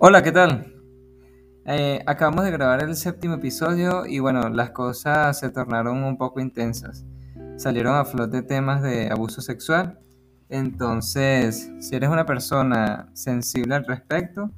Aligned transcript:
Hola, 0.00 0.22
¿qué 0.22 0.30
tal? 0.30 0.72
Eh, 1.66 2.00
acabamos 2.06 2.44
de 2.44 2.52
grabar 2.52 2.84
el 2.84 2.94
séptimo 2.94 3.34
episodio 3.34 4.06
y 4.06 4.20
bueno, 4.20 4.48
las 4.48 4.70
cosas 4.70 5.40
se 5.40 5.50
tornaron 5.50 6.04
un 6.04 6.16
poco 6.16 6.38
intensas. 6.38 7.04
Salieron 7.56 7.96
a 7.96 8.04
flote 8.04 8.42
temas 8.42 8.80
de 8.80 9.10
abuso 9.10 9.40
sexual. 9.40 9.98
Entonces, 10.48 11.72
si 11.80 11.96
eres 11.96 12.10
una 12.10 12.26
persona 12.26 13.10
sensible 13.12 13.74
al 13.74 13.86
respecto, 13.86 14.52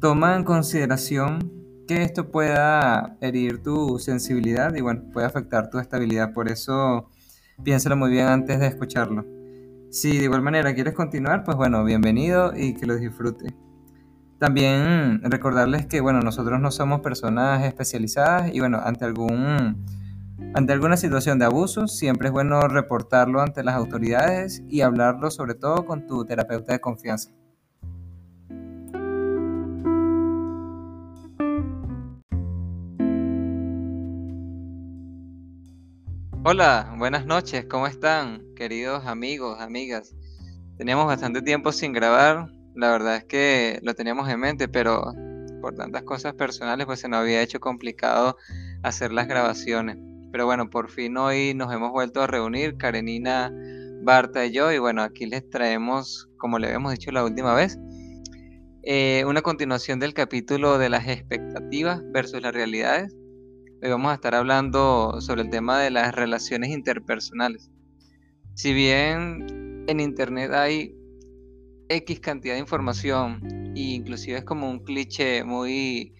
toma 0.00 0.36
en 0.36 0.44
consideración 0.44 1.52
que 1.86 2.02
esto 2.02 2.30
pueda 2.30 3.18
herir 3.20 3.62
tu 3.62 3.98
sensibilidad 3.98 4.74
y 4.74 4.80
bueno, 4.80 5.02
puede 5.12 5.26
afectar 5.26 5.68
tu 5.68 5.80
estabilidad. 5.80 6.32
Por 6.32 6.50
eso, 6.50 7.10
piénsalo 7.62 7.98
muy 7.98 8.10
bien 8.10 8.26
antes 8.26 8.58
de 8.58 8.68
escucharlo. 8.68 9.26
Si 9.90 10.16
de 10.16 10.24
igual 10.24 10.40
manera 10.40 10.74
quieres 10.74 10.94
continuar, 10.94 11.44
pues 11.44 11.58
bueno, 11.58 11.84
bienvenido 11.84 12.56
y 12.56 12.72
que 12.72 12.86
lo 12.86 12.96
disfrute. 12.96 13.54
También 14.42 15.20
recordarles 15.22 15.86
que, 15.86 16.00
bueno, 16.00 16.20
nosotros 16.20 16.60
no 16.60 16.72
somos 16.72 17.00
personas 17.00 17.62
especializadas 17.62 18.52
y, 18.52 18.58
bueno, 18.58 18.80
ante 18.84 19.04
algún 19.04 19.86
ante 20.52 20.72
alguna 20.72 20.96
situación 20.96 21.38
de 21.38 21.44
abuso, 21.44 21.86
siempre 21.86 22.26
es 22.26 22.32
bueno 22.32 22.60
reportarlo 22.66 23.40
ante 23.40 23.62
las 23.62 23.76
autoridades 23.76 24.64
y 24.68 24.80
hablarlo 24.80 25.30
sobre 25.30 25.54
todo 25.54 25.86
con 25.86 26.08
tu 26.08 26.24
terapeuta 26.24 26.72
de 26.72 26.80
confianza. 26.80 27.30
Hola, 36.42 36.92
buenas 36.98 37.26
noches, 37.26 37.66
¿cómo 37.70 37.86
están, 37.86 38.42
queridos 38.56 39.06
amigos, 39.06 39.60
amigas? 39.60 40.16
Teníamos 40.76 41.06
bastante 41.06 41.42
tiempo 41.42 41.70
sin 41.70 41.92
grabar, 41.92 42.50
la 42.74 42.90
verdad 42.90 43.16
es 43.16 43.24
que 43.24 43.78
lo 43.82 43.94
teníamos 43.94 44.28
en 44.28 44.40
mente, 44.40 44.68
pero 44.68 45.12
por 45.60 45.74
tantas 45.74 46.02
cosas 46.02 46.34
personales 46.34 46.86
pues 46.86 47.00
se 47.00 47.08
nos 47.08 47.20
había 47.20 47.42
hecho 47.42 47.60
complicado 47.60 48.36
hacer 48.82 49.12
las 49.12 49.28
grabaciones. 49.28 49.98
Pero 50.32 50.46
bueno, 50.46 50.70
por 50.70 50.90
fin 50.90 51.16
hoy 51.16 51.54
nos 51.54 51.72
hemos 51.72 51.90
vuelto 51.90 52.22
a 52.22 52.26
reunir, 52.26 52.76
Karenina, 52.76 53.52
Barta 54.02 54.44
y 54.46 54.52
yo, 54.52 54.72
y 54.72 54.78
bueno, 54.78 55.02
aquí 55.02 55.26
les 55.26 55.48
traemos, 55.48 56.28
como 56.38 56.58
le 56.58 56.66
habíamos 56.66 56.92
dicho 56.92 57.12
la 57.12 57.24
última 57.24 57.54
vez, 57.54 57.78
eh, 58.82 59.24
una 59.26 59.42
continuación 59.42 60.00
del 60.00 60.14
capítulo 60.14 60.78
de 60.78 60.88
las 60.88 61.06
expectativas 61.06 62.02
versus 62.12 62.42
las 62.42 62.52
realidades. 62.52 63.14
Hoy 63.82 63.90
vamos 63.90 64.10
a 64.10 64.14
estar 64.14 64.34
hablando 64.34 65.20
sobre 65.20 65.42
el 65.42 65.50
tema 65.50 65.80
de 65.80 65.90
las 65.90 66.14
relaciones 66.14 66.70
interpersonales. 66.70 67.70
Si 68.54 68.72
bien 68.72 69.84
en 69.86 70.00
Internet 70.00 70.52
hay 70.52 70.96
X 71.92 72.20
cantidad 72.20 72.54
de 72.54 72.60
información 72.60 73.40
e 73.76 73.80
inclusive 73.80 74.38
es 74.38 74.44
como 74.44 74.70
un 74.70 74.80
cliché 74.80 75.44
muy, 75.44 76.14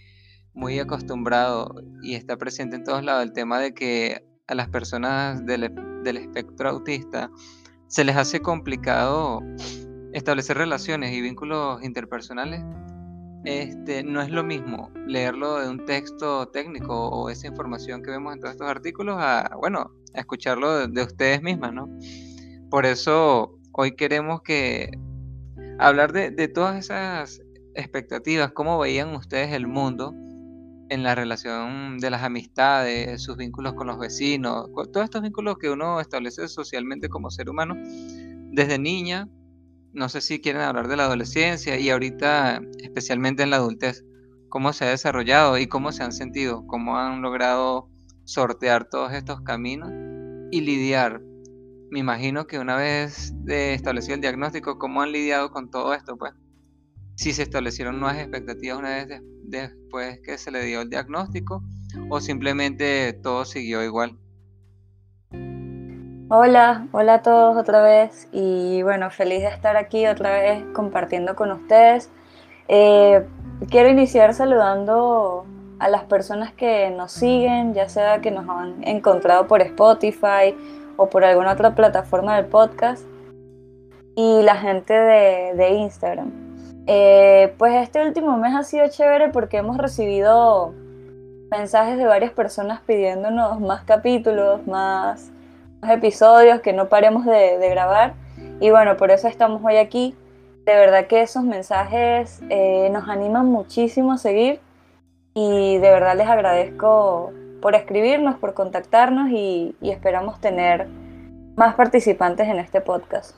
muy 0.55 0.79
acostumbrado 0.79 1.75
y 2.03 2.15
está 2.15 2.37
presente 2.37 2.77
en 2.77 2.85
todos 2.85 3.03
lados 3.03 3.23
el 3.23 3.33
tema 3.33 3.59
de 3.59 3.73
que 3.73 4.25
a 4.49 4.55
las 4.55 4.69
personas 4.69 5.45
del, 5.47 5.73
del 6.05 6.17
espectro 6.19 6.69
autista 6.69 7.31
se 7.87 8.05
les 8.05 8.17
hace 8.17 8.41
complicado 8.41 9.41
establecer 10.13 10.57
relaciones 10.59 11.13
y 11.13 11.21
vínculos 11.21 11.83
interpersonales. 11.83 12.63
Este, 13.45 14.05
no 14.05 14.23
es 14.23 14.31
lo 14.31 14.45
mismo 14.45 14.91
leerlo 15.07 15.59
de 15.59 15.69
un 15.69 15.85
texto 15.85 16.47
técnico 16.49 17.09
o 17.09 17.29
esa 17.29 17.49
información 17.49 18.03
que 18.03 18.11
vemos 18.11 18.33
en 18.35 18.41
todos 18.41 18.53
estos 18.53 18.69
artículos 18.69 19.17
a, 19.19 19.57
bueno, 19.59 19.91
escucharlo 20.15 20.79
de, 20.79 20.89
de 20.89 21.03
ustedes 21.03 21.43
mismas, 21.43 21.73
¿no? 21.73 21.89
Por 22.71 22.87
eso 22.87 23.59
hoy 23.73 23.97
queremos 23.97 24.43
que 24.43 24.91
hablar 25.83 26.13
de, 26.13 26.49
todas 26.49 26.85
esas 26.85 27.43
expectativas, 27.75 28.53
cómo 28.53 28.79
veían 28.79 29.15
ustedes 29.15 29.53
el 29.53 29.67
mundo 29.67 30.15
en 30.89 31.03
la 31.03 31.15
relación 31.15 31.99
de 31.99 32.11
las 32.11 32.23
amistades, 32.23 33.23
sus 33.23 33.37
vínculos 33.37 33.75
con 33.75 33.87
los 33.87 33.99
vecinos, 33.99 34.69
todos 34.93 35.05
estos 35.05 35.23
vínculos 35.23 35.57
que 35.59 35.71
uno 35.71 36.01
establece 36.01 36.47
socialmente 36.49 37.09
como 37.09 37.31
ser 37.31 37.49
humano, 37.49 37.75
desde 38.51 38.79
niña, 38.79 39.29
no 39.93 40.09
sé 40.09 40.21
si 40.21 40.41
quieren 40.41 40.63
hablar 40.63 40.89
de 40.89 40.97
la 40.97 41.05
adolescencia 41.05 41.79
y 41.79 41.91
ahorita 41.91 42.61
especialmente 42.79 43.43
en 43.43 43.51
la 43.51 43.57
adultez, 43.57 44.05
cómo 44.49 44.73
se 44.73 44.85
ha 44.85 44.91
desarrollado 44.91 45.59
y 45.59 45.67
cómo 45.67 45.93
se 45.93 46.03
han 46.03 46.13
sentido, 46.13 46.67
cómo 46.67 46.99
han 46.99 47.23
logrado 47.23 47.89
sortear 48.25 48.85
todos 48.85 49.13
estos 49.13 49.41
caminos 49.41 49.91
y 50.51 50.61
lidiar 50.61 51.23
me 51.93 51.99
imagino 51.99 52.47
que 52.47 52.59
una 52.59 52.75
vez 52.77 53.35
de 53.45 53.75
establecido 53.75 54.15
el 54.15 54.23
diagnóstico, 54.23 54.79
¿cómo 54.79 55.03
han 55.03 55.13
lidiado 55.13 55.51
con 55.51 55.71
todo 55.71 55.93
esto? 55.93 56.17
Pues, 56.17 56.33
si 57.17 57.35
se 57.35 57.43
establecieron 57.43 58.01
nuevas 58.01 58.19
expectativas 58.19 58.79
una 58.79 58.89
vez 58.89 59.21
después 59.43 60.19
que 60.25 60.39
se 60.39 60.51
le 60.51 60.65
dio 60.65 60.81
el 60.81 60.89
diagnóstico 60.89 61.63
o 62.09 62.19
simplemente 62.19 63.13
todo 63.23 63.45
siguió 63.45 63.85
igual. 63.85 64.17
Hola, 66.31 66.89
hola 66.93 67.15
a 67.17 67.23
todos 67.23 67.59
otra 67.59 67.83
vez 67.83 68.27
y 68.33 68.83
bueno, 68.83 69.11
feliz 69.11 69.41
de 69.41 69.49
estar 69.49 69.77
aquí 69.77 70.07
otra 70.07 70.33
vez 70.33 70.65
compartiendo 70.73 71.37
con 71.37 71.53
ustedes. 71.53 72.11
Eh, 72.69 73.23
quiero 73.69 73.91
iniciar 73.91 74.33
saludando 74.33 75.45
a 75.79 75.91
las 75.91 76.05
personas 76.05 76.55
que 76.55 76.89
nos 76.89 77.13
siguen, 77.13 77.75
ya 77.75 77.91
sea 77.91 78.23
que 78.23 78.31
nos 78.31 78.49
han 78.49 78.83
encontrado 78.89 79.47
por 79.47 79.61
Spotify 79.61 80.55
o 81.03 81.11
por 81.11 81.25
alguna 81.25 81.53
otra 81.53 81.75
plataforma 81.75 82.37
del 82.37 82.47
podcast 82.47 83.05
y 84.15 84.43
la 84.43 84.57
gente 84.57 84.95
de, 84.95 85.71
Instagram. 85.71 86.31
Eh, 86.87 87.55
pues 87.59 87.75
este 87.75 88.05
último 88.05 88.37
mes 88.37 88.55
ha 88.55 88.63
sido 88.63 88.87
chévere 88.89 89.31
porque 89.31 89.57
hemos 89.57 89.79
recibido 89.79 90.75
mensajes 91.51 91.99
de 91.99 92.05
varias 92.05 92.33
personas 92.33 92.81
pidiéndonos 92.83 93.61
más 93.61 93.85
capítulos, 93.85 94.67
más, 94.67 95.31
episodios, 95.89 96.61
que 96.61 96.73
no 96.73 96.89
paremos 96.89 97.25
de, 97.27 97.69
grabar. 97.69 98.15
Y 98.61 98.71
bueno, 98.71 98.97
por 98.97 99.11
eso 99.11 99.27
estamos 99.27 99.61
hoy 99.65 99.77
aquí. 99.77 100.15
De 100.65 100.77
verdad 100.77 101.09
que 101.09 101.23
esos 101.23 101.43
mensajes 101.43 102.41
eh, 102.49 102.89
nos 102.93 103.09
animan 103.09 103.47
muchísimo 103.47 104.13
a 104.13 104.19
seguir 104.19 104.61
y 105.35 105.79
de 105.79 105.91
verdad 105.91 106.17
les 106.17 106.29
agradezco 106.29 107.33
por 107.63 107.77
escribirnos, 107.77 108.37
por 108.37 108.53
contactarnos 108.53 109.31
y, 109.31 109.75
esperamos 109.81 110.41
tener 110.41 110.89
más 111.57 111.75
participantes 111.77 112.49
en 112.49 112.59
este 112.59 112.81
podcast. 112.83 113.37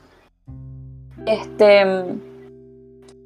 Este, 1.26 1.84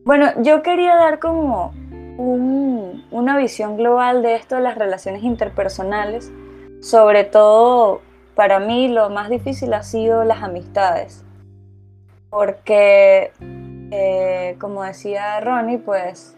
bueno, 0.04 0.26
yo 0.42 0.62
quería 0.62 0.97
dar 0.97 1.20
como 1.20 1.72
una 2.19 3.37
visión 3.38 3.76
global 3.76 4.22
de 4.22 4.34
esto 4.34 4.56
de 4.56 4.62
las 4.62 4.76
relaciones 4.76 5.22
interpersonales. 5.22 6.32
Sobre 6.81 7.25
todo, 7.25 8.00
para 8.34 8.58
mí 8.58 8.88
lo 8.88 9.08
más 9.08 9.31
difícil 9.31 9.72
ha 9.75 9.84
sido 9.84 10.25
las 10.25 10.42
amistades. 10.42 11.25
Porque, 12.28 13.32
eh, 13.92 14.56
como 14.60 14.82
decía 14.82 15.38
Ronnie, 15.41 15.78
pues 15.78 16.37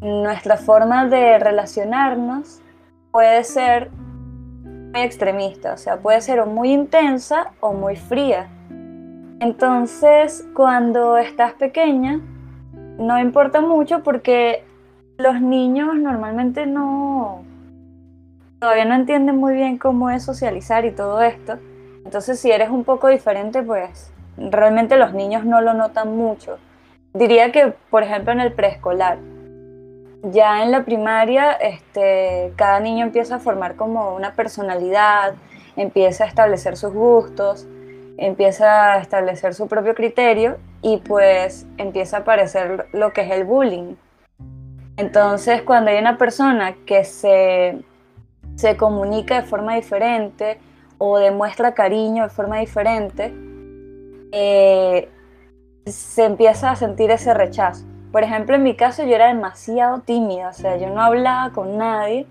nuestra 0.00 0.56
forma 0.56 1.06
de 1.06 1.38
relacionarnos 1.38 2.60
puede 3.14 3.44
ser 3.44 3.92
muy 3.92 5.02
extremista, 5.02 5.74
o 5.74 5.76
sea, 5.76 5.98
puede 5.98 6.20
ser 6.20 6.40
o 6.40 6.46
muy 6.46 6.72
intensa 6.72 7.52
o 7.60 7.72
muy 7.72 7.94
fría. 7.94 8.48
Entonces, 9.38 10.44
cuando 10.52 11.16
estás 11.16 11.52
pequeña, 11.52 12.20
no 12.98 13.20
importa 13.20 13.60
mucho 13.60 14.02
porque 14.02 14.64
los 15.16 15.40
niños 15.40 15.94
normalmente 15.94 16.66
no 16.66 17.44
todavía 18.58 18.84
no 18.84 18.96
entienden 18.96 19.36
muy 19.36 19.54
bien 19.54 19.78
cómo 19.78 20.10
es 20.10 20.24
socializar 20.24 20.84
y 20.84 20.90
todo 20.90 21.22
esto. 21.22 21.60
Entonces, 22.04 22.40
si 22.40 22.50
eres 22.50 22.68
un 22.68 22.82
poco 22.82 23.06
diferente, 23.06 23.62
pues 23.62 24.12
realmente 24.36 24.96
los 24.96 25.14
niños 25.14 25.44
no 25.44 25.60
lo 25.60 25.72
notan 25.72 26.16
mucho. 26.16 26.58
Diría 27.12 27.52
que, 27.52 27.74
por 27.90 28.02
ejemplo, 28.02 28.32
en 28.32 28.40
el 28.40 28.52
preescolar, 28.52 29.18
ya 30.30 30.62
en 30.62 30.70
la 30.70 30.84
primaria, 30.84 31.52
este, 31.52 32.52
cada 32.56 32.80
niño 32.80 33.04
empieza 33.04 33.36
a 33.36 33.38
formar 33.38 33.76
como 33.76 34.14
una 34.14 34.32
personalidad, 34.32 35.34
empieza 35.76 36.24
a 36.24 36.26
establecer 36.26 36.76
sus 36.76 36.92
gustos, 36.92 37.66
empieza 38.16 38.94
a 38.94 38.98
establecer 38.98 39.54
su 39.54 39.66
propio 39.66 39.94
criterio 39.94 40.56
y 40.82 40.98
pues 40.98 41.66
empieza 41.78 42.18
a 42.18 42.20
aparecer 42.20 42.86
lo 42.92 43.12
que 43.12 43.22
es 43.22 43.30
el 43.30 43.44
bullying. 43.44 43.96
Entonces, 44.96 45.62
cuando 45.62 45.90
hay 45.90 45.98
una 45.98 46.16
persona 46.18 46.76
que 46.86 47.04
se, 47.04 47.82
se 48.54 48.76
comunica 48.76 49.40
de 49.40 49.46
forma 49.46 49.74
diferente 49.74 50.58
o 50.98 51.18
demuestra 51.18 51.74
cariño 51.74 52.22
de 52.22 52.28
forma 52.30 52.58
diferente, 52.58 53.34
eh, 54.30 55.08
se 55.86 56.24
empieza 56.24 56.70
a 56.70 56.76
sentir 56.76 57.10
ese 57.10 57.34
rechazo. 57.34 57.84
Por 58.14 58.22
ejemplo, 58.22 58.54
en 58.54 58.62
mi 58.62 58.76
caso 58.76 59.02
yo 59.02 59.16
era 59.16 59.26
demasiado 59.26 59.98
tímida, 59.98 60.50
o 60.50 60.52
sea, 60.52 60.76
yo 60.76 60.88
no 60.88 61.02
hablaba 61.02 61.50
con 61.50 61.76
nadie 61.76 62.28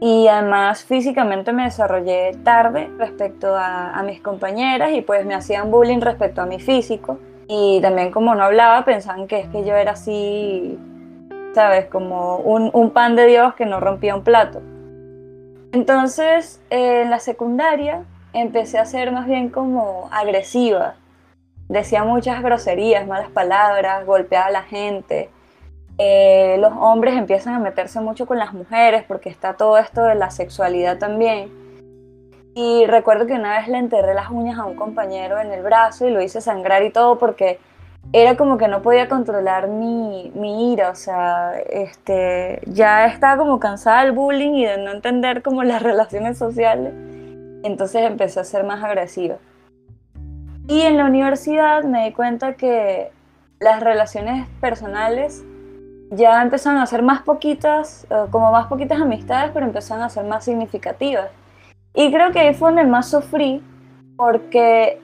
y 0.00 0.26
además 0.26 0.82
físicamente 0.82 1.52
me 1.52 1.62
desarrollé 1.62 2.32
tarde 2.42 2.90
respecto 2.98 3.54
a, 3.56 4.02
mis 4.04 4.20
compañeras 4.20 4.90
y 4.90 5.02
pues 5.02 5.24
me 5.24 5.36
hacían 5.36 5.70
bullying 5.70 6.00
respecto 6.00 6.42
a 6.42 6.46
mi 6.46 6.58
físico 6.58 7.20
y 7.46 7.78
también 7.80 8.10
como 8.10 8.34
no 8.34 8.42
hablaba 8.42 8.84
pensaban 8.84 9.28
que 9.28 9.38
es 9.38 9.46
que 9.50 9.64
yo 9.64 9.76
era 9.76 9.92
así 9.92 10.80
¿sabes? 11.54 11.86
Como 11.86 12.38
un, 12.38 12.70
un 12.72 12.90
pan 12.90 13.14
de 13.14 13.28
Dios 13.28 13.54
que 13.54 13.66
no 13.66 13.78
rompía 13.78 14.16
un 14.16 14.24
plato. 14.24 14.62
Entonces, 15.70 16.60
en 16.70 17.08
la 17.10 17.20
secundaria 17.20 18.02
empecé 18.32 18.80
a 18.80 18.84
ser 18.84 19.12
más 19.12 19.26
bien 19.28 19.48
como 19.48 20.08
agresiva. 20.10 20.96
Decía 21.68 22.04
muchas 22.04 22.42
groserías, 22.42 23.06
malas 23.06 23.30
palabras, 23.30 24.04
golpeaba 24.04 24.46
a 24.46 24.50
la 24.50 24.62
gente. 24.62 25.30
Eh, 25.98 26.56
los 26.58 26.72
hombres 26.72 27.14
empiezan 27.14 27.54
a 27.54 27.58
meterse 27.58 28.00
mucho 28.00 28.26
con 28.26 28.38
las 28.38 28.52
mujeres 28.52 29.04
porque 29.06 29.28
está 29.28 29.54
todo 29.54 29.78
esto 29.78 30.02
de 30.02 30.14
la 30.14 30.30
sexualidad 30.30 30.98
también. 30.98 31.50
Y 32.54 32.86
recuerdo 32.86 33.26
que 33.26 33.32
una 33.34 33.58
vez 33.58 33.68
le 33.68 33.78
enterré 33.78 34.14
las 34.14 34.30
uñas 34.30 34.58
a 34.58 34.64
un 34.64 34.76
compañero 34.76 35.40
en 35.40 35.52
el 35.52 35.62
brazo 35.62 36.06
y 36.06 36.10
lo 36.10 36.22
hice 36.22 36.40
sangrar 36.40 36.84
y 36.84 36.90
todo 36.90 37.18
porque 37.18 37.58
era 38.12 38.36
como 38.36 38.58
que 38.58 38.68
no 38.68 38.82
podía 38.82 39.08
controlar 39.08 39.68
mi, 39.68 40.30
mi, 40.34 40.72
ira, 40.72 40.90
o 40.90 40.94
sea, 40.94 41.58
este, 41.68 42.60
ya 42.66 43.06
estaba 43.06 43.38
como 43.38 43.58
cansada 43.58 44.04
del 44.04 44.12
bullying 44.12 44.52
y 44.52 44.66
de 44.66 44.78
no 44.78 44.92
entender 44.92 45.42
como 45.42 45.64
las 45.64 45.82
relaciones 45.82 46.38
sociales, 46.38 46.92
entonces 47.64 48.02
empecé 48.02 48.40
a 48.40 48.44
ser 48.44 48.64
más 48.64 48.84
agresiva. 48.84 49.36
Y 50.66 50.80
en 50.80 50.96
la 50.96 51.04
universidad 51.04 51.84
me 51.84 52.06
di 52.06 52.12
cuenta 52.12 52.54
que 52.54 53.10
las 53.60 53.82
relaciones 53.82 54.48
personales 54.60 55.44
ya 56.10 56.42
empezaron 56.42 56.80
a 56.80 56.86
ser 56.86 57.02
más 57.02 57.22
poquitas, 57.22 58.06
eh, 58.10 58.26
como 58.30 58.50
más 58.50 58.66
poquitas 58.66 59.00
amistades, 59.00 59.50
pero 59.52 59.66
empezaron 59.66 60.02
a 60.02 60.08
ser 60.08 60.24
más 60.24 60.44
significativas. 60.44 61.30
Y 61.94 62.10
creo 62.12 62.32
que 62.32 62.40
ahí 62.40 62.54
fue 62.54 62.70
donde 62.70 62.84
más 62.84 63.10
sufrí, 63.10 63.62
porque 64.16 65.00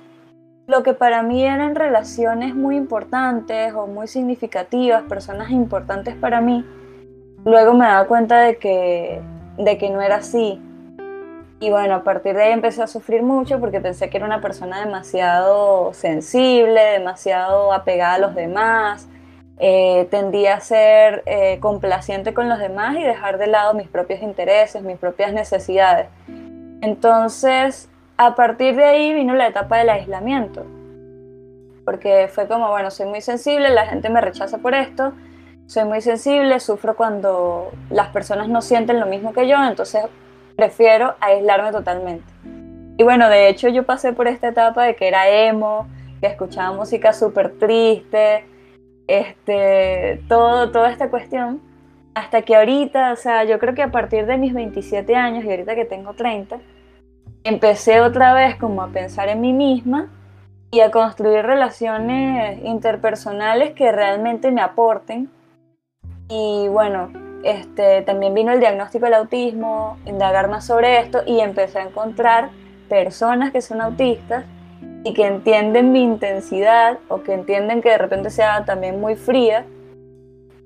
lo 0.66 0.82
que 0.82 0.94
para 0.94 1.22
mí 1.22 1.44
eran 1.44 1.74
relaciones 1.74 2.54
muy 2.54 2.76
importantes 2.76 3.74
o 3.74 3.86
muy 3.86 4.06
significativas, 4.06 5.02
personas 5.02 5.50
importantes 5.50 6.14
para 6.14 6.40
mí, 6.40 6.64
luego 7.44 7.74
me 7.74 7.86
daba 7.86 8.06
cuenta 8.06 8.40
de 8.40 8.56
que, 8.56 9.20
de 9.58 9.78
que 9.78 9.90
no 9.90 10.00
era 10.00 10.16
así. 10.16 10.60
Y 11.62 11.68
bueno, 11.68 11.94
a 11.94 12.02
partir 12.02 12.34
de 12.34 12.44
ahí 12.44 12.52
empecé 12.52 12.82
a 12.82 12.86
sufrir 12.86 13.22
mucho 13.22 13.60
porque 13.60 13.80
pensé 13.80 14.08
que 14.08 14.16
era 14.16 14.24
una 14.24 14.40
persona 14.40 14.82
demasiado 14.82 15.92
sensible, 15.92 16.80
demasiado 16.80 17.74
apegada 17.74 18.14
a 18.14 18.18
los 18.18 18.34
demás, 18.34 19.06
eh, 19.58 20.08
tendía 20.10 20.54
a 20.54 20.60
ser 20.60 21.22
eh, 21.26 21.58
complaciente 21.60 22.32
con 22.32 22.48
los 22.48 22.58
demás 22.58 22.96
y 22.96 23.02
dejar 23.02 23.36
de 23.36 23.46
lado 23.46 23.74
mis 23.74 23.88
propios 23.88 24.22
intereses, 24.22 24.82
mis 24.82 24.96
propias 24.96 25.34
necesidades. 25.34 26.08
Entonces, 26.80 27.90
a 28.16 28.34
partir 28.34 28.74
de 28.74 28.84
ahí 28.84 29.12
vino 29.12 29.34
la 29.34 29.46
etapa 29.46 29.76
del 29.76 29.90
aislamiento, 29.90 30.64
porque 31.84 32.30
fue 32.32 32.48
como, 32.48 32.70
bueno, 32.70 32.90
soy 32.90 33.04
muy 33.06 33.20
sensible, 33.20 33.68
la 33.68 33.84
gente 33.84 34.08
me 34.08 34.22
rechaza 34.22 34.56
por 34.56 34.74
esto, 34.74 35.12
soy 35.66 35.84
muy 35.84 36.00
sensible, 36.00 36.58
sufro 36.58 36.96
cuando 36.96 37.70
las 37.90 38.08
personas 38.08 38.48
no 38.48 38.62
sienten 38.62 38.98
lo 38.98 39.04
mismo 39.04 39.34
que 39.34 39.46
yo, 39.46 39.62
entonces 39.62 40.04
prefiero 40.60 41.14
aislarme 41.20 41.72
totalmente. 41.72 42.30
Y 42.98 43.02
bueno, 43.02 43.30
de 43.30 43.48
hecho 43.48 43.68
yo 43.68 43.86
pasé 43.86 44.12
por 44.12 44.28
esta 44.28 44.48
etapa 44.48 44.84
de 44.84 44.94
que 44.94 45.08
era 45.08 45.26
emo, 45.26 45.88
que 46.20 46.26
escuchaba 46.26 46.76
música 46.76 47.14
súper 47.14 47.58
triste, 47.58 48.44
este, 49.06 50.20
todo, 50.28 50.70
toda 50.70 50.90
esta 50.90 51.08
cuestión, 51.08 51.62
hasta 52.14 52.42
que 52.42 52.56
ahorita, 52.56 53.12
o 53.12 53.16
sea, 53.16 53.44
yo 53.44 53.58
creo 53.58 53.74
que 53.74 53.82
a 53.82 53.90
partir 53.90 54.26
de 54.26 54.36
mis 54.36 54.52
27 54.52 55.16
años 55.16 55.46
y 55.46 55.50
ahorita 55.50 55.74
que 55.74 55.86
tengo 55.86 56.12
30, 56.12 56.58
empecé 57.44 58.02
otra 58.02 58.34
vez 58.34 58.56
como 58.56 58.82
a 58.82 58.88
pensar 58.88 59.30
en 59.30 59.40
mí 59.40 59.54
misma 59.54 60.10
y 60.70 60.80
a 60.80 60.90
construir 60.90 61.42
relaciones 61.42 62.62
interpersonales 62.64 63.72
que 63.72 63.90
realmente 63.92 64.50
me 64.50 64.60
aporten. 64.60 65.30
Y 66.28 66.68
bueno, 66.68 67.29
este, 67.42 68.02
también 68.02 68.34
vino 68.34 68.52
el 68.52 68.60
diagnóstico 68.60 69.06
del 69.06 69.14
autismo, 69.14 69.96
indagar 70.06 70.48
más 70.48 70.66
sobre 70.66 71.00
esto 71.00 71.22
y 71.26 71.40
empecé 71.40 71.78
a 71.78 71.82
encontrar 71.82 72.50
personas 72.88 73.50
que 73.52 73.62
son 73.62 73.80
autistas 73.80 74.44
y 75.04 75.14
que 75.14 75.26
entienden 75.26 75.92
mi 75.92 76.02
intensidad 76.02 76.98
o 77.08 77.22
que 77.22 77.32
entienden 77.32 77.80
que 77.80 77.90
de 77.90 77.98
repente 77.98 78.30
sea 78.30 78.64
también 78.64 79.00
muy 79.00 79.16
fría. 79.16 79.64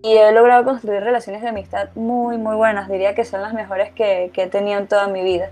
Y 0.02 0.16
he 0.16 0.32
logrado 0.32 0.64
construir 0.64 1.02
relaciones 1.02 1.40
de 1.40 1.48
amistad 1.48 1.88
muy, 1.94 2.36
muy 2.36 2.56
buenas. 2.56 2.88
Diría 2.88 3.14
que 3.14 3.24
son 3.24 3.40
las 3.40 3.54
mejores 3.54 3.90
que, 3.92 4.30
que 4.34 4.42
he 4.42 4.46
tenido 4.48 4.78
en 4.78 4.86
toda 4.86 5.06
mi 5.06 5.22
vida. 5.22 5.50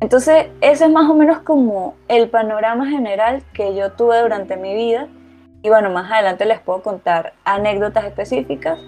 Entonces, 0.00 0.48
ese 0.60 0.84
es 0.86 0.90
más 0.90 1.08
o 1.08 1.14
menos 1.14 1.40
como 1.40 1.94
el 2.08 2.28
panorama 2.28 2.88
general 2.88 3.42
que 3.52 3.74
yo 3.74 3.92
tuve 3.92 4.20
durante 4.20 4.56
mi 4.56 4.74
vida. 4.74 5.06
Y 5.62 5.68
bueno, 5.68 5.90
más 5.90 6.10
adelante 6.10 6.44
les 6.44 6.58
puedo 6.58 6.82
contar 6.82 7.34
anécdotas 7.44 8.04
específicas, 8.04 8.78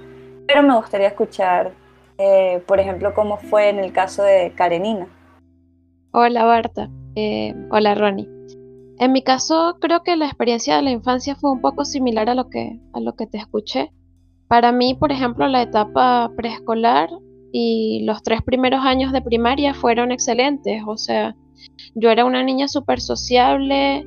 pero 0.47 0.63
me 0.63 0.77
gustaría 0.77 1.09
escuchar, 1.09 1.73
eh, 2.19 2.63
por 2.67 2.81
ejemplo, 2.81 3.15
cómo 3.15 3.37
fue 3.37 3.69
en 3.69 3.79
el 3.79 3.93
caso 3.93 4.23
de 4.23 4.53
Karenina. 4.55 5.09
Hola, 6.13 6.45
Barta. 6.45 6.89
Eh, 7.15 7.55
hola, 7.71 7.95
Ronnie. 7.95 8.29
En 8.99 9.13
mi 9.13 9.23
caso, 9.23 9.77
creo 9.81 10.03
que 10.03 10.17
la 10.17 10.27
experiencia 10.27 10.77
de 10.77 10.83
la 10.83 10.91
infancia 10.91 11.37
fue 11.37 11.53
un 11.53 11.61
poco 11.61 11.85
similar 11.85 12.31
a 12.31 12.35
lo 12.35 12.49
que, 12.49 12.81
a 12.95 13.01
lo 13.01 13.15
que 13.15 13.27
te 13.27 13.39
escuché. 13.39 13.93
Para 14.49 14.73
mí, 14.73 14.95
por 14.95 15.13
ejemplo, 15.13 15.47
la 15.49 15.63
etapa 15.63 16.31
preescolar 16.37 17.11
y 17.53 18.05
los 18.05 18.23
tres 18.23 18.43
primeros 18.43 18.85
años 18.85 19.13
de 19.13 19.21
primaria 19.21 19.75
fueron 19.75 20.13
excelentes. 20.13 20.83
O 20.87 20.97
sea, 20.97 21.37
yo 21.95 22.11
era 22.11 22.25
una 22.25 22.43
niña 22.43 22.69
súper 22.69 23.01
sociable 23.01 24.07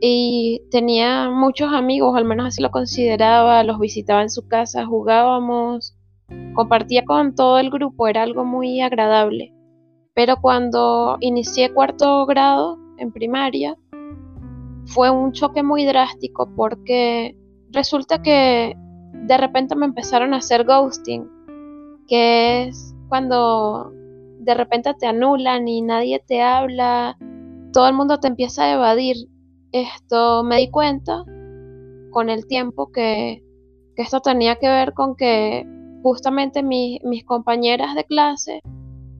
y 0.00 0.62
tenía 0.70 1.30
muchos 1.30 1.72
amigos, 1.72 2.16
al 2.16 2.24
menos 2.24 2.46
así 2.46 2.62
lo 2.62 2.70
consideraba, 2.70 3.62
los 3.64 3.78
visitaba 3.78 4.22
en 4.22 4.30
su 4.30 4.48
casa, 4.48 4.86
jugábamos, 4.86 5.96
compartía 6.54 7.04
con 7.04 7.34
todo 7.34 7.58
el 7.58 7.70
grupo, 7.70 8.08
era 8.08 8.22
algo 8.22 8.44
muy 8.44 8.80
agradable. 8.80 9.54
Pero 10.14 10.36
cuando 10.40 11.16
inicié 11.20 11.72
cuarto 11.72 12.24
grado 12.26 12.78
en 12.98 13.12
primaria, 13.12 13.76
fue 14.86 15.10
un 15.10 15.32
choque 15.32 15.62
muy 15.62 15.84
drástico 15.84 16.50
porque 16.56 17.36
resulta 17.70 18.22
que 18.22 18.76
de 19.12 19.36
repente 19.38 19.76
me 19.76 19.86
empezaron 19.86 20.34
a 20.34 20.38
hacer 20.38 20.64
ghosting, 20.64 21.28
que 22.08 22.64
es 22.64 22.94
cuando 23.08 23.92
de 24.40 24.54
repente 24.54 24.94
te 24.94 25.06
anulan 25.06 25.68
y 25.68 25.82
nadie 25.82 26.22
te 26.26 26.42
habla, 26.42 27.18
todo 27.72 27.86
el 27.86 27.94
mundo 27.94 28.18
te 28.18 28.28
empieza 28.28 28.64
a 28.64 28.72
evadir. 28.72 29.16
Esto 29.72 30.42
me 30.42 30.56
di 30.58 30.70
cuenta 30.70 31.24
con 32.10 32.28
el 32.28 32.46
tiempo 32.46 32.90
que, 32.90 33.44
esto 33.96 34.20
tenía 34.20 34.56
que 34.56 34.68
ver 34.68 34.94
con 34.94 35.14
que 35.14 35.66
justamente 36.02 36.62
mis 36.62 37.24
compañeras 37.24 37.94
de 37.94 38.04
clase 38.04 38.60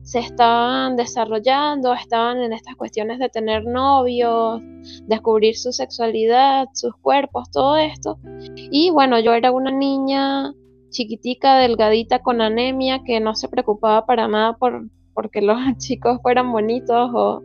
se 0.03 0.19
estaban 0.19 0.97
desarrollando, 0.97 1.93
estaban 1.93 2.39
en 2.41 2.53
estas 2.53 2.75
cuestiones 2.75 3.19
de 3.19 3.29
tener 3.29 3.65
novios, 3.65 4.61
descubrir 5.03 5.55
su 5.55 5.71
sexualidad, 5.71 6.67
sus 6.73 6.95
cuerpos, 6.97 7.49
todo 7.51 7.77
esto. 7.77 8.17
Y 8.55 8.89
bueno, 8.89 9.19
yo 9.19 9.33
era 9.33 9.51
una 9.51 9.71
niña 9.71 10.53
chiquitica, 10.89 11.57
delgadita, 11.57 12.19
con 12.19 12.41
anemia, 12.41 13.03
que 13.05 13.19
no 13.19 13.35
se 13.35 13.47
preocupaba 13.47 14.05
para 14.05 14.27
nada 14.27 14.57
por 14.57 14.87
porque 15.13 15.41
los 15.41 15.57
chicos 15.77 16.19
fueran 16.21 16.51
bonitos 16.51 17.11
o 17.13 17.41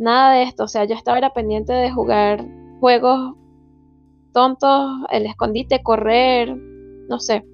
nada 0.00 0.34
de 0.34 0.42
esto. 0.42 0.64
O 0.64 0.68
sea, 0.68 0.84
yo 0.84 0.94
estaba 0.94 1.18
era 1.18 1.32
pendiente 1.32 1.72
de 1.72 1.92
jugar 1.92 2.44
juegos 2.80 3.34
tontos, 4.32 4.90
el 5.10 5.26
escondite, 5.26 5.82
correr, 5.82 6.56
no 7.08 7.20
sé. 7.20 7.44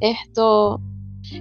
Esto 0.00 0.80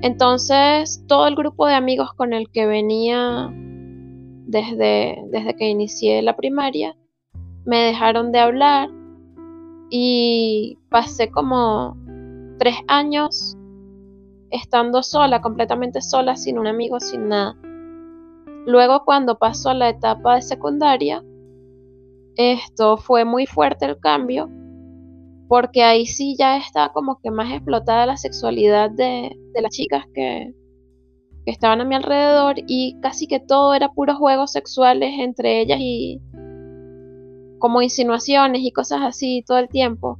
entonces, 0.01 1.03
todo 1.07 1.27
el 1.27 1.35
grupo 1.35 1.65
de 1.65 1.73
amigos 1.73 2.13
con 2.13 2.33
el 2.33 2.49
que 2.51 2.65
venía 2.65 3.49
desde, 3.53 5.23
desde 5.29 5.55
que 5.55 5.69
inicié 5.69 6.21
la 6.21 6.35
primaria, 6.35 6.95
me 7.65 7.77
dejaron 7.77 8.31
de 8.31 8.39
hablar 8.39 8.89
y 9.89 10.77
pasé 10.89 11.31
como 11.31 11.97
tres 12.59 12.75
años 12.87 13.55
estando 14.49 15.03
sola, 15.03 15.41
completamente 15.41 16.01
sola, 16.01 16.35
sin 16.35 16.59
un 16.59 16.67
amigo, 16.67 16.99
sin 16.99 17.29
nada. 17.29 17.55
Luego 18.67 19.05
cuando 19.05 19.39
pasó 19.39 19.69
a 19.69 19.73
la 19.73 19.87
etapa 19.87 20.35
de 20.35 20.41
secundaria, 20.41 21.23
esto 22.35 22.97
fue 22.97 23.23
muy 23.23 23.45
fuerte 23.45 23.85
el 23.85 23.97
cambio 23.97 24.49
porque 25.47 25.83
ahí 25.83 26.05
sí 26.05 26.35
ya 26.37 26.57
está 26.57 26.89
como 26.89 27.17
que 27.21 27.31
más 27.31 27.49
explotada 27.53 28.05
la 28.05 28.17
sexualidad 28.17 28.91
de, 28.91 29.31
las 29.53 29.71
chicas 29.71 30.03
que, 30.13 30.53
estaban 31.45 31.79
a 31.79 31.85
mi 31.85 31.95
alrededor 31.95 32.55
y 32.67 32.99
casi 32.99 33.25
que 33.25 33.39
todo 33.39 33.73
era 33.73 33.93
puros 33.93 34.17
juegos 34.17 34.51
sexuales 34.51 35.13
entre 35.17 35.61
ellas 35.61 35.77
y 35.79 36.19
como 37.59 37.81
insinuaciones 37.81 38.63
y 38.63 38.73
cosas 38.73 38.99
así 39.03 39.45
todo 39.47 39.59
el 39.59 39.69
tiempo. 39.69 40.19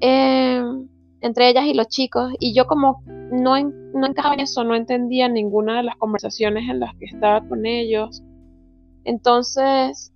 Em, 0.00 0.86
entre 1.22 1.48
ellas 1.48 1.64
y 1.66 1.74
los 1.74 1.88
chicos. 1.88 2.32
Y 2.38 2.54
yo 2.54 2.66
como 2.66 3.02
no, 3.06 3.54
no 3.60 4.06
encajaba 4.06 4.34
en 4.34 4.40
eso, 4.40 4.64
no 4.64 4.74
entendía 4.74 5.28
ninguna 5.28 5.78
de 5.78 5.84
las 5.84 5.96
conversaciones 5.96 6.68
en 6.68 6.80
las 6.80 6.94
que 6.96 7.06
estaba 7.06 7.46
con 7.48 7.64
ellos. 7.64 8.22
Entonces 9.04 10.12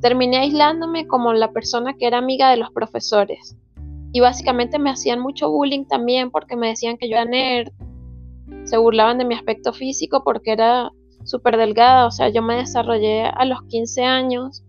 terminé 0.00 0.38
aislándome 0.38 1.06
como 1.06 1.32
la 1.32 1.52
persona 1.52 1.94
que 1.94 2.06
era 2.06 2.18
amiga 2.18 2.50
de 2.50 2.56
los 2.56 2.70
profesores. 2.72 3.56
y 4.10 4.20
básicamente 4.20 4.78
me 4.78 4.88
hacían 4.88 5.20
mucho 5.20 5.50
bullying 5.50 5.84
también 5.84 6.30
porque 6.30 6.56
me 6.56 6.68
decían 6.68 6.96
que 6.96 7.10
yo 7.10 7.16
era 7.16 7.26
nerd, 7.26 7.68
se 8.64 8.78
burlaban 8.78 9.18
de 9.18 9.26
mi 9.26 9.34
aspecto 9.34 9.74
físico 9.74 10.22
porque 10.24 10.52
era 10.52 10.90
súper 11.24 11.58
delgada, 11.58 12.06
o 12.06 12.10
sea, 12.10 12.30
yo 12.30 12.40
me 12.40 12.56
desarrollé 12.56 13.24
a 13.24 13.44
los 13.44 13.62
15 13.64 14.04
años 14.04 14.64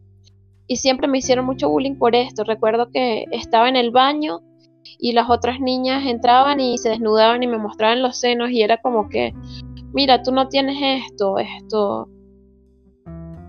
y 0.67 0.75
siempre 0.75 1.07
me 1.07 1.19
hicieron 1.19 1.45
mucho 1.45 1.69
bullying 1.69 1.95
por 1.97 2.15
esto. 2.15 2.43
Recuerdo 2.43 2.89
que 2.91 3.25
estaba 3.31 3.69
en 3.69 3.77
el 3.77 3.91
baño 3.91 4.41
y 4.97 5.13
las 5.13 5.29
otras 5.29 5.59
niñas 5.59 6.05
entraban 6.05 6.59
y 6.59 6.77
se 6.77 6.89
desnudaban 6.89 7.43
y 7.43 7.47
me 7.47 7.57
mostraban 7.57 8.01
los 8.01 8.19
senos 8.19 8.49
y 8.51 8.61
era 8.61 8.77
como 8.81 9.09
que, 9.09 9.33
mira, 9.93 10.23
tú 10.23 10.31
no 10.31 10.47
tienes 10.47 10.77
esto, 11.05 11.37
esto. 11.37 12.09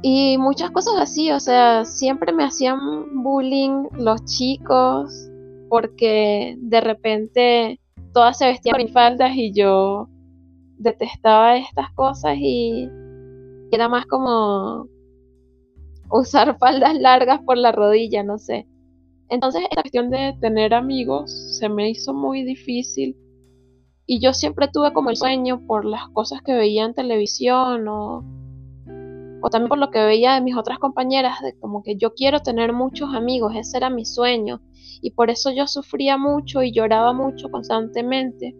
Y 0.03 0.39
muchas 0.39 0.71
cosas 0.71 0.95
así, 0.99 1.31
o 1.31 1.41
sea, 1.41 1.85
siempre 1.85 2.33
me 2.33 2.45
hacían 2.45 2.79
bullying 3.23 3.89
los 3.93 4.25
chicos 4.25 5.31
porque 5.69 6.57
de 6.59 6.81
repente 6.81 7.81
todas 8.13 8.39
se 8.39 8.47
vestían 8.47 8.81
en 8.81 8.89
faldas 8.89 9.33
y 9.35 9.53
yo 9.53 10.09
detestaba 10.79 11.57
estas 11.57 11.93
cosas 11.93 12.37
y 12.39 12.89
era 13.71 13.89
más 13.89 14.07
como 14.07 14.89
usar 16.11 16.59
faldas 16.59 16.99
largas 16.99 17.41
por 17.45 17.57
la 17.57 17.73
rodilla, 17.73 18.23
no 18.23 18.39
sé. 18.39 18.67
Entonces, 19.31 19.63
la 19.75 19.83
cuestión 19.83 20.11
de 20.11 20.37
tener 20.41 20.75
amigos 20.75 21.31
se 21.57 21.69
me 21.69 21.89
hizo 21.89 22.13
muy 22.13 22.43
difícil. 22.43 23.17
Y 24.05 24.21
yo 24.21 24.33
siempre 24.33 24.67
tuve 24.67 24.93
como 24.93 25.11
el 25.11 25.17
sueño 25.17 25.65
por 25.69 25.85
las 25.85 26.09
cosas 26.09 26.43
que 26.43 26.53
veía 26.53 26.85
en 26.85 26.95
televisión 26.95 27.87
o, 27.87 28.25
o 29.41 29.51
también 29.51 29.69
por 29.69 29.79
lo 29.79 29.91
que 29.93 30.05
veía 30.05 30.35
de 30.35 30.41
mis 30.41 30.57
otras 30.57 30.81
compañeras, 30.81 31.41
de 31.43 31.57
como 31.61 31.85
que 31.85 31.97
yo 31.97 32.13
quiero 32.13 32.41
tener 32.41 32.73
muchos 32.73 33.15
amigos, 33.15 33.55
ese 33.55 33.77
era 33.77 33.89
mi 33.89 34.05
sueño. 34.05 34.61
Y 35.01 35.13
por 35.13 35.31
eso 35.31 35.53
yo 35.53 35.69
sufría 35.69 36.19
mucho 36.19 36.65
y 36.65 36.73
lloraba 36.73 37.13
mucho 37.13 37.49
constantemente. 37.53 38.57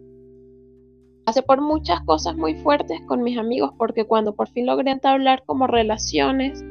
Pasé 1.25 1.43
por 1.43 1.59
muchas 1.59 1.99
cosas 2.05 2.37
muy 2.37 2.55
fuertes 2.55 3.01
con 3.07 3.23
mis 3.23 3.37
amigos 3.37 3.71
porque 3.77 4.05
cuando 4.05 4.35
por 4.35 4.47
fin 4.47 4.65
logré 4.65 4.91
entablar 4.91 5.43
como 5.45 5.67
relaciones, 5.67 6.63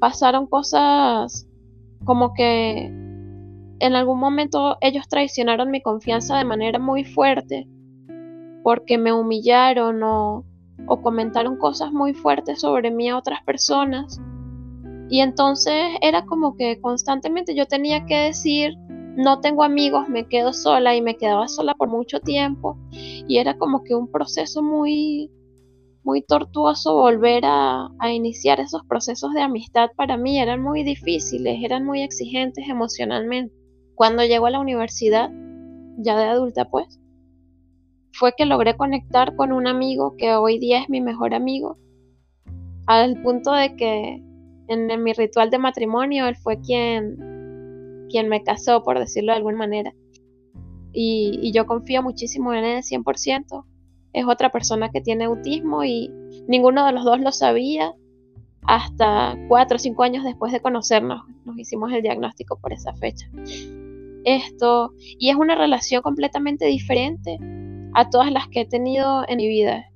pasaron 0.00 0.48
cosas 0.48 1.46
como 2.04 2.34
que 2.34 2.86
en 3.80 3.94
algún 3.94 4.18
momento 4.18 4.76
ellos 4.80 5.08
traicionaron 5.08 5.70
mi 5.70 5.80
confianza 5.80 6.36
de 6.38 6.44
manera 6.44 6.78
muy 6.78 7.04
fuerte 7.04 7.66
porque 8.62 8.98
me 8.98 9.12
humillaron 9.12 10.02
o, 10.02 10.44
o 10.86 11.02
comentaron 11.02 11.56
cosas 11.56 11.92
muy 11.92 12.12
fuertes 12.12 12.60
sobre 12.60 12.90
mí 12.90 13.08
a 13.08 13.16
otras 13.16 13.42
personas. 13.44 14.20
Y 15.08 15.20
entonces 15.20 15.74
era 16.02 16.24
como 16.24 16.56
que 16.56 16.80
constantemente 16.80 17.54
yo 17.54 17.66
tenía 17.66 18.06
que 18.06 18.16
decir, 18.16 18.76
no 19.16 19.40
tengo 19.40 19.64
amigos, 19.64 20.08
me 20.08 20.26
quedo 20.26 20.52
sola 20.52 20.94
y 20.94 21.02
me 21.02 21.16
quedaba 21.16 21.48
sola 21.48 21.74
por 21.74 21.88
mucho 21.88 22.20
tiempo. 22.20 22.78
Y 22.92 23.38
era 23.38 23.56
como 23.56 23.82
que 23.82 23.94
un 23.94 24.10
proceso 24.10 24.62
muy, 24.62 25.30
muy 26.02 26.22
tortuoso 26.22 26.94
volver 26.94 27.44
a, 27.44 27.88
iniciar 28.12 28.60
esos 28.60 28.84
procesos 28.86 29.32
de 29.34 29.42
amistad 29.42 29.90
para 29.96 30.16
mí. 30.16 30.38
Eran 30.38 30.62
muy 30.62 30.82
difíciles, 30.82 31.62
eran 31.62 31.84
muy 31.84 32.02
exigentes 32.02 32.68
emocionalmente. 32.68 33.54
Cuando 33.94 34.24
llego 34.24 34.46
a 34.46 34.50
la 34.50 34.60
universidad, 34.60 35.30
ya 35.98 36.16
de 36.16 36.24
adulta 36.24 36.64
pues, 36.64 36.98
fue 38.12 38.32
que 38.36 38.46
logré 38.46 38.76
conectar 38.76 39.36
con 39.36 39.52
un 39.52 39.66
amigo 39.66 40.16
que 40.16 40.34
hoy 40.34 40.58
día 40.58 40.80
es 40.80 40.88
mi 40.88 41.00
mejor 41.00 41.34
amigo, 41.34 41.78
al 42.86 43.20
punto 43.22 43.52
de 43.52 43.76
que 43.76 44.22
en, 44.68 45.02
mi 45.02 45.12
ritual 45.12 45.50
de 45.50 45.58
matrimonio 45.58 46.26
él 46.26 46.36
fue 46.36 46.60
quien, 46.60 48.06
quien 48.08 48.28
me 48.28 48.42
casó, 48.42 48.82
por 48.82 48.98
decirlo 48.98 49.32
de 49.32 49.38
alguna 49.38 49.58
manera. 49.58 49.92
Y, 50.92 51.38
y 51.42 51.52
yo 51.52 51.66
confío 51.66 52.02
muchísimo 52.02 52.52
en 52.52 52.64
él 52.64 52.82
100% 52.82 53.64
es 54.12 54.26
otra 54.26 54.50
persona 54.50 54.90
que 54.90 55.00
tiene 55.00 55.24
autismo 55.24 55.84
y 55.84 56.10
ninguno 56.48 56.86
de 56.86 56.92
los 56.92 57.04
dos 57.04 57.20
lo 57.20 57.32
sabía 57.32 57.94
hasta 58.62 59.36
cuatro 59.48 59.76
o 59.76 59.78
cinco 59.78 60.02
años 60.02 60.24
después 60.24 60.52
de 60.52 60.60
conocernos. 60.60 61.22
Nos 61.44 61.58
hicimos 61.58 61.92
el 61.92 62.02
diagnóstico 62.02 62.58
por 62.58 62.72
esa 62.72 62.92
fecha. 62.94 63.26
Esto, 64.24 64.92
y 65.18 65.30
es 65.30 65.36
una 65.36 65.54
relación 65.54 66.02
completamente 66.02 66.66
diferente 66.66 67.38
a 67.94 68.10
todas 68.10 68.30
las 68.30 68.48
que 68.48 68.62
he 68.62 68.66
tenido 68.66 69.24
en 69.28 69.38
mi 69.38 69.48
vida. 69.48 69.86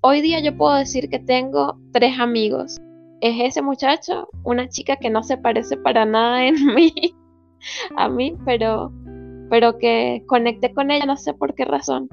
Hoy 0.00 0.22
día 0.22 0.40
yo 0.40 0.56
puedo 0.56 0.74
decir 0.74 1.08
que 1.08 1.18
tengo 1.18 1.78
tres 1.92 2.18
amigos. 2.18 2.78
Es 3.20 3.38
ese 3.38 3.62
muchacho, 3.62 4.28
una 4.44 4.68
chica 4.68 4.96
que 4.96 5.10
no 5.10 5.22
se 5.22 5.36
parece 5.36 5.76
para 5.76 6.06
nada 6.06 6.46
en 6.46 6.54
mí, 6.74 6.92
a 7.96 8.08
mí, 8.08 8.34
pero, 8.46 8.90
pero 9.50 9.78
que 9.78 10.24
conecté 10.26 10.72
con 10.72 10.90
ella, 10.90 11.04
no 11.04 11.18
sé 11.18 11.34
por 11.34 11.54
qué 11.54 11.66
razón 11.66 12.08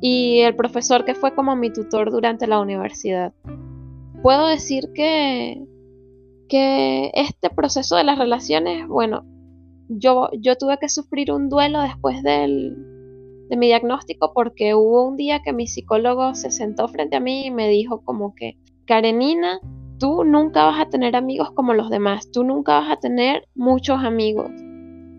y 0.00 0.40
el 0.40 0.56
profesor 0.56 1.04
que 1.04 1.14
fue 1.14 1.34
como 1.34 1.56
mi 1.56 1.72
tutor 1.72 2.10
durante 2.10 2.46
la 2.46 2.60
universidad. 2.60 3.34
Puedo 4.22 4.46
decir 4.46 4.90
que, 4.94 5.64
que 6.48 7.10
este 7.14 7.50
proceso 7.50 7.96
de 7.96 8.04
las 8.04 8.18
relaciones, 8.18 8.86
bueno, 8.88 9.24
yo, 9.88 10.28
yo 10.38 10.56
tuve 10.56 10.78
que 10.78 10.88
sufrir 10.88 11.32
un 11.32 11.48
duelo 11.48 11.80
después 11.80 12.22
del, 12.22 12.76
de 13.48 13.56
mi 13.56 13.66
diagnóstico 13.66 14.32
porque 14.34 14.74
hubo 14.74 15.06
un 15.06 15.16
día 15.16 15.42
que 15.42 15.52
mi 15.52 15.66
psicólogo 15.66 16.34
se 16.34 16.50
sentó 16.50 16.88
frente 16.88 17.16
a 17.16 17.20
mí 17.20 17.46
y 17.46 17.50
me 17.50 17.68
dijo 17.68 18.02
como 18.04 18.34
que, 18.34 18.56
Karenina, 18.86 19.60
tú 19.98 20.24
nunca 20.24 20.64
vas 20.64 20.80
a 20.80 20.88
tener 20.88 21.16
amigos 21.16 21.50
como 21.52 21.74
los 21.74 21.90
demás, 21.90 22.30
tú 22.30 22.44
nunca 22.44 22.80
vas 22.80 22.90
a 22.90 23.00
tener 23.00 23.48
muchos 23.54 24.02
amigos 24.02 24.50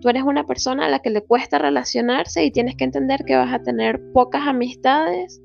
Tú 0.01 0.09
eres 0.09 0.23
una 0.23 0.45
persona 0.45 0.85
a 0.85 0.89
la 0.89 0.99
que 0.99 1.11
le 1.11 1.21
cuesta 1.21 1.59
relacionarse 1.59 2.43
y 2.43 2.51
tienes 2.51 2.75
que 2.75 2.83
entender 2.83 3.23
que 3.23 3.35
vas 3.35 3.53
a 3.53 3.61
tener 3.61 4.01
pocas 4.13 4.47
amistades 4.47 5.41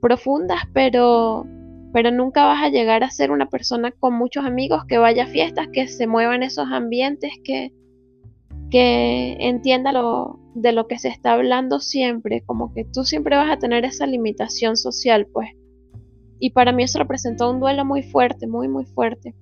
profundas, 0.00 0.62
pero, 0.72 1.46
pero 1.92 2.10
nunca 2.10 2.44
vas 2.44 2.64
a 2.64 2.68
llegar 2.68 3.04
a 3.04 3.10
ser 3.10 3.30
una 3.30 3.48
persona 3.48 3.92
con 3.92 4.14
muchos 4.14 4.44
amigos 4.44 4.84
que 4.88 4.98
vaya 4.98 5.24
a 5.24 5.28
fiestas, 5.28 5.68
que 5.72 5.86
se 5.86 6.06
mueva 6.06 6.34
en 6.34 6.42
esos 6.42 6.66
ambientes, 6.68 7.32
que, 7.44 7.72
que 8.70 9.36
entienda 9.38 9.92
lo, 9.92 10.40
de 10.56 10.72
lo 10.72 10.88
que 10.88 10.98
se 10.98 11.08
está 11.08 11.32
hablando 11.32 11.80
siempre, 11.80 12.42
como 12.44 12.72
que 12.72 12.84
tú 12.84 13.04
siempre 13.04 13.36
vas 13.36 13.50
a 13.50 13.58
tener 13.58 13.84
esa 13.84 14.06
limitación 14.06 14.76
social, 14.76 15.26
pues. 15.32 15.50
Y 16.38 16.50
para 16.50 16.72
mí 16.72 16.82
eso 16.82 16.98
representó 16.98 17.50
un 17.50 17.60
duelo 17.60 17.84
muy 17.84 18.02
fuerte, 18.02 18.46
muy, 18.46 18.66
muy 18.66 18.84
fuerte. 18.84 19.34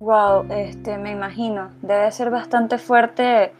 Wow, 0.00 0.46
este, 0.50 0.96
me 0.96 1.10
imagino, 1.10 1.72
debe 1.82 2.12
ser 2.12 2.30
bastante 2.30 2.78
fuerte. 2.78 3.52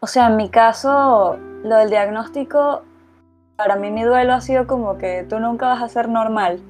O 0.00 0.08
sea, 0.08 0.26
en 0.26 0.36
mi 0.36 0.50
caso, 0.50 1.38
lo 1.62 1.76
del 1.76 1.90
diagnóstico, 1.90 2.82
para 3.54 3.76
mí 3.76 3.92
mi 3.92 4.02
duelo 4.02 4.34
ha 4.34 4.40
sido 4.40 4.66
como 4.66 4.98
que 4.98 5.24
tú 5.28 5.38
nunca 5.38 5.66
vas 5.68 5.82
a 5.82 5.88
ser 5.88 6.08
normal. 6.08 6.60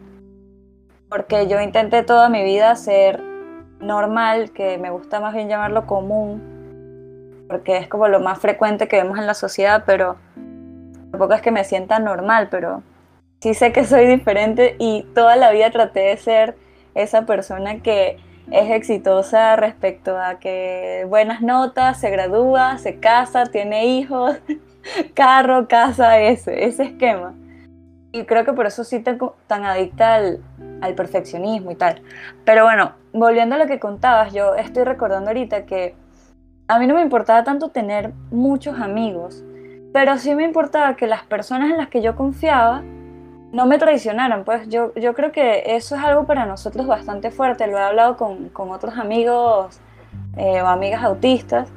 Porque 1.08 1.48
yo 1.48 1.62
intenté 1.62 2.02
toda 2.02 2.28
mi 2.28 2.44
vida 2.44 2.76
ser 2.76 3.22
normal, 3.80 4.50
que 4.50 4.76
me 4.76 4.90
gusta 4.90 5.18
más 5.18 5.32
bien 5.32 5.48
llamarlo 5.48 5.86
común, 5.86 7.46
porque 7.48 7.78
es 7.78 7.88
como 7.88 8.08
lo 8.08 8.20
más 8.20 8.38
frecuente 8.38 8.86
que 8.86 8.96
vemos 8.96 9.18
en 9.18 9.26
la 9.26 9.34
sociedad, 9.34 9.84
pero 9.86 10.16
tampoco 11.10 11.32
es 11.32 11.40
que 11.40 11.50
me 11.50 11.64
sienta 11.64 11.98
normal, 12.00 12.48
pero 12.50 12.82
sí 13.40 13.54
sé 13.54 13.72
que 13.72 13.86
soy 13.86 14.06
diferente 14.06 14.76
y 14.78 15.04
toda 15.14 15.36
la 15.36 15.52
vida 15.52 15.70
traté 15.70 16.00
de 16.00 16.16
ser 16.18 16.56
esa 16.94 17.24
persona 17.24 17.80
que 17.80 18.18
es 18.50 18.70
exitosa 18.70 19.56
respecto 19.56 20.16
a 20.18 20.38
que 20.38 21.04
buenas 21.08 21.42
notas, 21.42 21.98
se 22.00 22.10
gradúa, 22.10 22.78
se 22.78 23.00
casa, 23.00 23.46
tiene 23.46 23.86
hijos, 23.86 24.36
carro, 25.14 25.68
casa, 25.68 26.20
ese, 26.20 26.64
ese 26.64 26.84
esquema. 26.84 27.34
Y 28.12 28.24
creo 28.24 28.44
que 28.44 28.52
por 28.52 28.66
eso 28.66 28.84
sí 28.84 29.00
tengo 29.00 29.36
tan 29.46 29.64
adicta 29.64 30.14
al, 30.14 30.40
al 30.80 30.94
perfeccionismo 30.94 31.70
y 31.70 31.74
tal. 31.74 32.00
Pero 32.44 32.64
bueno, 32.64 32.92
volviendo 33.12 33.56
a 33.56 33.58
lo 33.58 33.66
que 33.66 33.78
contabas, 33.78 34.32
yo 34.32 34.54
estoy 34.54 34.84
recordando 34.84 35.30
ahorita 35.30 35.66
que 35.66 35.94
a 36.68 36.78
mí 36.78 36.86
no 36.86 36.94
me 36.94 37.02
importaba 37.02 37.44
tanto 37.44 37.70
tener 37.70 38.12
muchos 38.30 38.78
amigos, 38.80 39.44
pero 39.92 40.18
sí 40.18 40.34
me 40.34 40.44
importaba 40.44 40.96
que 40.96 41.06
las 41.06 41.24
personas 41.24 41.70
en 41.70 41.76
las 41.76 41.88
que 41.88 42.02
yo 42.02 42.16
confiaba 42.16 42.82
no 43.56 43.64
me 43.64 43.78
traicionaron, 43.78 44.44
pues 44.44 44.68
yo, 44.68 44.92
yo 44.96 45.14
creo 45.14 45.32
que 45.32 45.62
eso 45.76 45.96
es 45.96 46.04
algo 46.04 46.26
para 46.26 46.44
nosotros 46.44 46.86
bastante 46.86 47.30
fuerte, 47.30 47.66
lo 47.66 47.78
he 47.78 47.82
hablado 47.82 48.18
con, 48.18 48.50
otros 48.70 48.98
amigos 48.98 49.80
eh, 50.36 50.60
o 50.60 50.66
amigas 50.66 51.02
autistas 51.02 51.70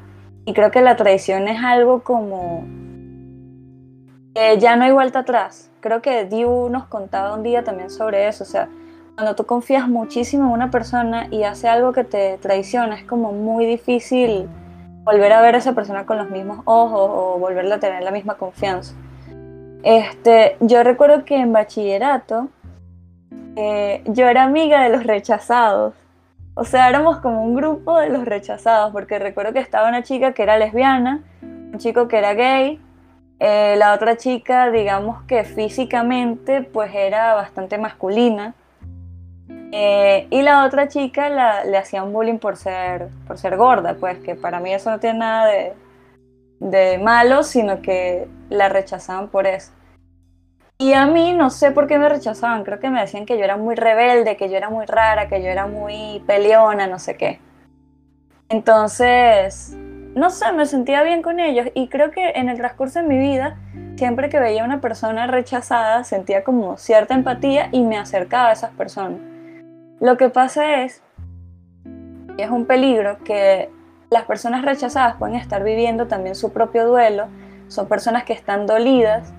y 0.43 0.51
creo 0.51 0.71
que 0.71 0.81
la 0.81 0.97
traición 0.97 1.47
es 1.47 1.63
algo 1.63 2.03
como 2.03 2.65
ya 4.57 4.75
no 4.75 4.85
hay 4.85 4.91
vuelta 4.91 5.19
atrás. 5.19 5.69
Creo 5.79 6.01
que 6.01 6.25
Diu 6.25 6.69
nos 6.69 6.85
contaba 6.85 7.33
un 7.33 7.43
día 7.43 7.63
también 7.63 7.89
sobre 7.89 8.27
eso, 8.27 8.43
o 8.43 8.47
sea, 8.47 8.67
cuando 9.15 9.35
tú 9.35 9.45
confías 9.45 9.87
muchísimo 9.87 10.47
en 10.47 10.51
una 10.51 10.71
persona 10.71 11.27
y 11.31 11.43
hace 11.43 11.69
algo 11.69 11.93
que 11.93 12.03
te 12.03 12.37
traiciona, 12.39 12.95
es 12.95 13.05
como 13.05 13.31
muy 13.31 13.65
difícil 13.65 14.49
volver 15.03 15.31
a 15.31 15.41
ver 15.41 15.55
a 15.55 15.59
esa 15.59 15.73
persona 15.73 16.05
con 16.05 16.17
los 16.17 16.29
mismos 16.29 16.59
ojos 16.65 17.09
o 17.09 17.39
volverle 17.39 17.73
a 17.73 17.79
tener 17.79 18.03
la 18.03 18.11
misma 18.11 18.35
confianza. 18.35 18.95
Este, 19.83 20.57
yo 20.59 20.83
recuerdo 20.83 21.23
que 21.25 21.37
en 21.37 21.53
bachillerato 21.53 22.49
eh, 23.55 24.03
yo 24.05 24.27
era 24.27 24.43
amiga 24.43 24.83
de 24.83 24.89
los 24.89 25.03
rechazados. 25.03 25.93
O 26.53 26.65
sea, 26.65 26.89
éramos 26.89 27.19
como 27.19 27.43
un 27.43 27.55
grupo 27.55 27.97
de 27.97 28.09
los 28.09 28.25
rechazados, 28.25 28.91
porque 28.91 29.17
recuerdo 29.19 29.53
que 29.53 29.59
estaba 29.59 29.87
una 29.87 30.03
chica 30.03 30.33
que 30.33 30.43
era 30.43 30.57
lesbiana 30.57 31.23
un 31.71 31.77
chico 31.77 32.07
que 32.07 32.17
era 32.17 32.33
gay, 32.33 32.79
eh, 33.39 33.75
la 33.77 33.93
otra 33.93 34.17
chica, 34.17 34.69
digamos 34.71 35.23
que 35.23 35.43
físicamente, 35.43 36.61
pues 36.61 36.93
era 36.93 37.33
bastante 37.35 37.77
masculina. 37.77 38.53
Eh, 39.71 40.27
y 40.31 40.41
la 40.41 40.65
otra 40.65 40.87
chica 40.87 41.29
la, 41.29 41.63
le 41.63 41.77
hacían 41.77 42.11
bullying 42.11 42.39
por 42.39 42.57
ser, 42.57 43.09
por 43.27 43.37
ser 43.37 43.55
gorda, 43.55 43.95
pues 43.99 44.17
que 44.19 44.35
para 44.35 44.59
mí 44.59 44.73
eso 44.73 44.89
no 44.89 44.99
tiene 44.99 45.19
nada 45.19 45.45
de, 45.47 45.73
de 46.59 46.97
malo, 46.97 47.43
sino 47.43 47.81
que 47.81 48.27
la 48.49 48.69
rechazaban 48.69 49.29
por 49.29 49.47
eso. 49.47 49.71
Y 50.77 50.93
a 50.93 51.07
mí 51.07 51.33
no 51.33 51.49
sé 51.49 51.71
por 51.71 51.87
qué 51.87 51.99
me 51.99 52.07
rechazaban, 52.07 52.63
creo 52.63 52.79
que 52.79 52.89
me 52.89 53.01
decían 53.01 53.25
que 53.25 53.37
yo 53.37 53.43
era 53.43 53.57
muy 53.57 53.75
rebelde, 53.75 54.37
que 54.37 54.49
yo 54.49 54.55
era 54.55 54.69
muy 54.69 54.85
rara, 54.85 55.27
que 55.27 55.41
yo 55.41 55.49
era 55.49 55.67
muy 55.67 56.23
peleona, 56.25 56.87
no 56.87 56.99
sé 56.99 57.17
qué. 57.17 57.39
Entonces, 58.47 59.75
no 60.15 60.29
sé, 60.29 60.51
me 60.53 60.65
sentía 60.65 61.03
bien 61.03 61.21
con 61.21 61.39
ellos 61.39 61.67
y 61.73 61.89
creo 61.89 62.11
que 62.11 62.29
en 62.29 62.49
el 62.49 62.57
transcurso 62.57 62.99
de 62.99 63.07
mi 63.07 63.17
vida, 63.17 63.57
siempre 63.97 64.29
que 64.29 64.39
veía 64.39 64.63
a 64.63 64.65
una 64.65 64.79
persona 64.79 65.27
rechazada, 65.27 66.03
sentía 66.05 66.43
como 66.43 66.77
cierta 66.77 67.13
empatía 67.13 67.67
y 67.71 67.81
me 67.83 67.97
acercaba 67.97 68.49
a 68.49 68.53
esas 68.53 68.71
personas. 68.71 69.19
Lo 69.99 70.15
que 70.15 70.29
pasa 70.29 70.83
es, 70.83 71.03
y 72.37 72.41
es 72.41 72.49
un 72.49 72.65
peligro, 72.65 73.17
que 73.25 73.69
las 74.09 74.23
personas 74.23 74.63
rechazadas 74.63 75.15
pueden 75.17 75.35
estar 75.35 75.63
viviendo 75.63 76.07
también 76.07 76.35
su 76.35 76.51
propio 76.51 76.87
duelo, 76.87 77.27
son 77.67 77.87
personas 77.87 78.23
que 78.23 78.33
están 78.33 78.65
dolidas 78.65 79.31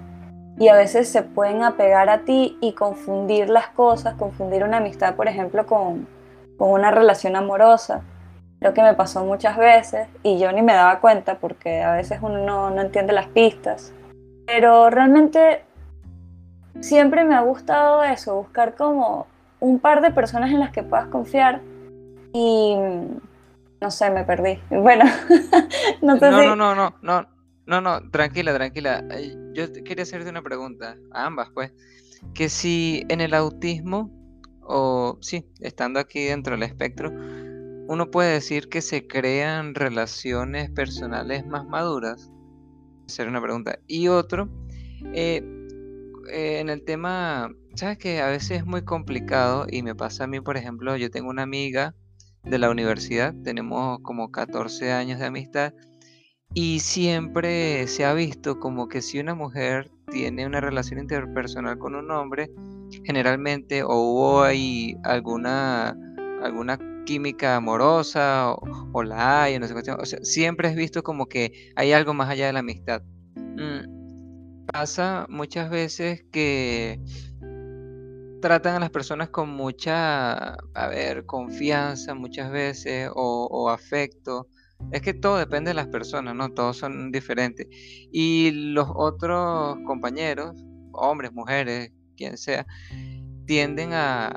y 0.58 0.68
a 0.68 0.74
veces 0.74 1.08
se 1.08 1.22
pueden 1.22 1.62
apegar 1.62 2.08
a 2.08 2.20
ti 2.20 2.56
y 2.60 2.74
confundir 2.74 3.48
las 3.50 3.68
cosas, 3.68 4.14
confundir 4.14 4.62
una 4.62 4.76
amistad, 4.76 5.14
por 5.14 5.26
ejemplo, 5.26 5.66
con, 5.66 6.06
una 6.58 6.90
relación 6.90 7.36
amorosa. 7.36 8.02
Creo 8.58 8.74
que 8.74 8.82
me 8.82 8.92
pasó 8.92 9.24
muchas 9.24 9.56
veces 9.56 10.08
y 10.22 10.38
yo 10.38 10.52
ni 10.52 10.60
me 10.60 10.74
daba 10.74 11.00
cuenta 11.00 11.36
porque 11.36 11.82
a 11.82 11.94
veces 11.94 12.18
uno 12.20 12.44
no, 12.44 12.68
no 12.68 12.82
entiende 12.82 13.14
las 13.14 13.28
pistas. 13.28 13.94
Pero 14.46 14.90
realmente 14.90 15.64
siempre 16.80 17.24
me 17.24 17.34
ha 17.34 17.40
gustado 17.40 18.04
eso, 18.04 18.36
buscar 18.36 18.74
como 18.74 19.26
un 19.58 19.78
par 19.78 20.02
de 20.02 20.10
personas 20.10 20.50
en 20.50 20.60
las 20.60 20.70
que 20.70 20.82
puedas 20.82 21.06
confiar 21.06 21.62
y 22.34 22.76
no 23.80 23.90
sé, 23.90 24.10
me 24.10 24.24
perdí. 24.24 24.58
Bueno, 24.70 25.04
no 26.02 26.18
sé 26.18 26.30
no, 26.30 26.54
no, 26.54 26.74
no, 26.74 26.94
no, 27.02 27.28
no, 27.66 27.80
no, 27.80 28.10
tranquila, 28.10 28.54
tranquila. 28.54 29.04
Yo 29.54 29.72
quería 29.84 30.02
hacerte 30.02 30.28
una 30.28 30.42
pregunta, 30.42 30.96
a 31.12 31.26
ambas, 31.26 31.48
pues. 31.54 31.72
Que 32.34 32.48
si 32.48 33.04
en 33.08 33.20
el 33.20 33.32
autismo, 33.32 34.10
o 34.62 35.18
sí, 35.22 35.46
estando 35.60 35.98
aquí 35.98 36.24
dentro 36.24 36.54
del 36.54 36.64
espectro, 36.64 37.10
uno 37.10 38.10
puede 38.10 38.34
decir 38.34 38.68
que 38.68 38.82
se 38.82 39.06
crean 39.06 39.74
relaciones 39.74 40.70
personales 40.70 41.46
más 41.46 41.66
maduras. 41.66 42.30
Hacer 43.06 43.28
una 43.28 43.40
pregunta. 43.40 43.78
Y 43.86 44.08
otro, 44.08 44.48
eh, 45.14 45.42
eh, 46.30 46.60
en 46.60 46.68
el 46.68 46.84
tema, 46.84 47.50
sabes 47.74 47.98
que 47.98 48.20
a 48.20 48.28
veces 48.28 48.58
es 48.58 48.66
muy 48.66 48.82
complicado 48.82 49.66
y 49.68 49.82
me 49.82 49.94
pasa 49.94 50.24
a 50.24 50.26
mí, 50.26 50.40
por 50.40 50.56
ejemplo, 50.56 50.96
yo 50.96 51.10
tengo 51.10 51.30
una 51.30 51.42
amiga 51.42 51.94
de 52.44 52.58
la 52.58 52.70
universidad, 52.70 53.34
tenemos 53.44 54.00
como 54.02 54.30
14 54.30 54.92
años 54.92 55.18
de 55.18 55.26
amistad 55.26 55.72
y 56.54 56.80
siempre 56.80 57.86
se 57.86 58.04
ha 58.04 58.12
visto 58.12 58.58
como 58.58 58.88
que 58.88 59.02
si 59.02 59.20
una 59.20 59.34
mujer 59.34 59.90
tiene 60.10 60.46
una 60.46 60.60
relación 60.60 60.98
interpersonal 60.98 61.78
con 61.78 61.94
un 61.94 62.10
hombre, 62.10 62.50
generalmente 63.04 63.82
o 63.84 63.94
hubo 63.94 64.42
ahí 64.42 64.96
alguna, 65.04 65.96
alguna 66.42 66.78
química 67.04 67.56
amorosa 67.56 68.52
o, 68.92 69.02
la 69.02 69.44
hay, 69.44 69.58
no 69.58 69.66
sé 69.66 69.74
O 69.74 70.04
sea, 70.04 70.18
siempre 70.22 70.68
es 70.68 70.76
visto 70.76 71.02
como 71.02 71.26
que 71.26 71.72
hay 71.76 71.92
algo 71.92 72.14
más 72.14 72.28
allá 72.28 72.46
de 72.46 72.52
la 72.52 72.60
amistad. 72.60 73.02
Mm, 73.36 74.66
pasa 74.66 75.26
muchas 75.28 75.70
veces 75.70 76.24
que 76.32 77.00
tratan 78.40 78.76
a 78.76 78.80
las 78.80 78.90
personas 78.90 79.30
con 79.30 79.50
mucha, 79.50 80.54
a 80.54 80.88
ver, 80.88 81.26
confianza 81.26 82.14
muchas 82.14 82.50
veces 82.50 83.10
o, 83.14 83.70
afecto 83.70 84.48
es 84.92 85.02
que 85.02 85.12
todo 85.12 85.36
depende 85.36 85.70
de 85.70 85.74
las 85.74 85.88
personas, 85.88 86.34
¿no? 86.34 86.48
Todos 86.50 86.78
son 86.78 87.12
diferentes. 87.12 87.66
Y 88.10 88.50
los 88.72 88.88
otros 88.94 89.76
compañeros, 89.84 90.56
hombres, 90.92 91.32
mujeres, 91.32 91.92
quien 92.16 92.38
sea, 92.38 92.66
tienden 93.46 93.92
a, 93.92 94.34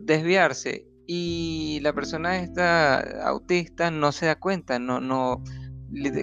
desviarse. 0.00 0.86
Y 1.06 1.80
la 1.82 1.92
persona 1.92 2.38
esta 2.38 3.00
autista 3.28 3.90
no 3.90 4.12
se 4.12 4.26
da 4.26 4.36
cuenta, 4.36 4.78
no, 4.78 4.98
no, 4.98 5.42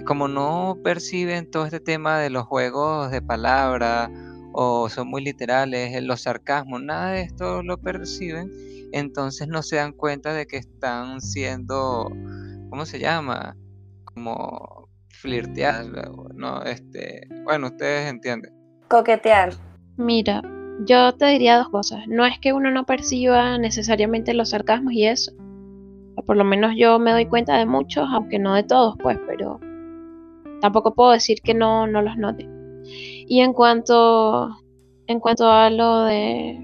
como 0.04 0.26
no 0.26 0.78
perciben 0.82 1.48
todo 1.48 1.64
este 1.66 1.78
tema 1.78 2.18
de 2.18 2.30
los 2.30 2.44
juegos 2.46 3.12
de 3.12 3.22
palabras 3.22 4.10
o 4.52 4.88
son 4.88 5.08
muy 5.08 5.22
literales, 5.22 6.02
los 6.02 6.22
sarcasmos, 6.22 6.82
nada 6.82 7.12
de 7.12 7.22
esto 7.22 7.62
lo 7.62 7.78
perciben, 7.78 8.50
entonces 8.92 9.48
no 9.48 9.62
se 9.62 9.76
dan 9.76 9.92
cuenta 9.92 10.32
de 10.32 10.46
que 10.46 10.56
están 10.56 11.20
siendo 11.20 12.10
¿cómo 12.70 12.86
se 12.86 12.98
llama? 12.98 13.56
Como 14.04 14.88
flirtear, 15.08 15.84
no, 16.34 16.62
este, 16.62 17.28
bueno, 17.44 17.66
ustedes 17.66 18.08
entienden. 18.08 18.54
Coquetear. 18.88 19.52
Mira, 19.96 20.40
yo 20.86 21.12
te 21.12 21.26
diría 21.26 21.58
dos 21.58 21.68
cosas. 21.68 22.06
No 22.08 22.24
es 22.24 22.38
que 22.38 22.52
uno 22.52 22.70
no 22.70 22.86
perciba 22.86 23.58
necesariamente 23.58 24.32
los 24.32 24.50
sarcasmos 24.50 24.94
y 24.94 25.06
eso. 25.06 25.32
por 26.26 26.36
lo 26.36 26.44
menos 26.44 26.74
yo 26.76 26.98
me 26.98 27.12
doy 27.12 27.26
cuenta 27.26 27.56
de 27.58 27.66
muchos, 27.66 28.06
aunque 28.10 28.38
no 28.38 28.54
de 28.54 28.62
todos, 28.62 28.96
pues, 29.02 29.18
pero 29.26 29.58
tampoco 30.60 30.94
puedo 30.94 31.10
decir 31.10 31.40
que 31.42 31.54
no, 31.54 31.86
no 31.86 32.02
los 32.02 32.16
note. 32.16 32.48
Y 33.30 33.42
en 33.42 33.52
cuanto, 33.52 34.50
en 35.06 35.20
cuanto 35.20 35.48
a 35.48 35.70
lo 35.70 36.02
de 36.02 36.58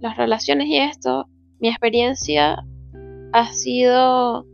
las 0.00 0.16
relaciones 0.16 0.66
y 0.68 0.78
esto, 0.78 1.28
mi 1.58 1.68
experiencia 1.68 2.64
ha 3.34 3.52
sido 3.52 4.46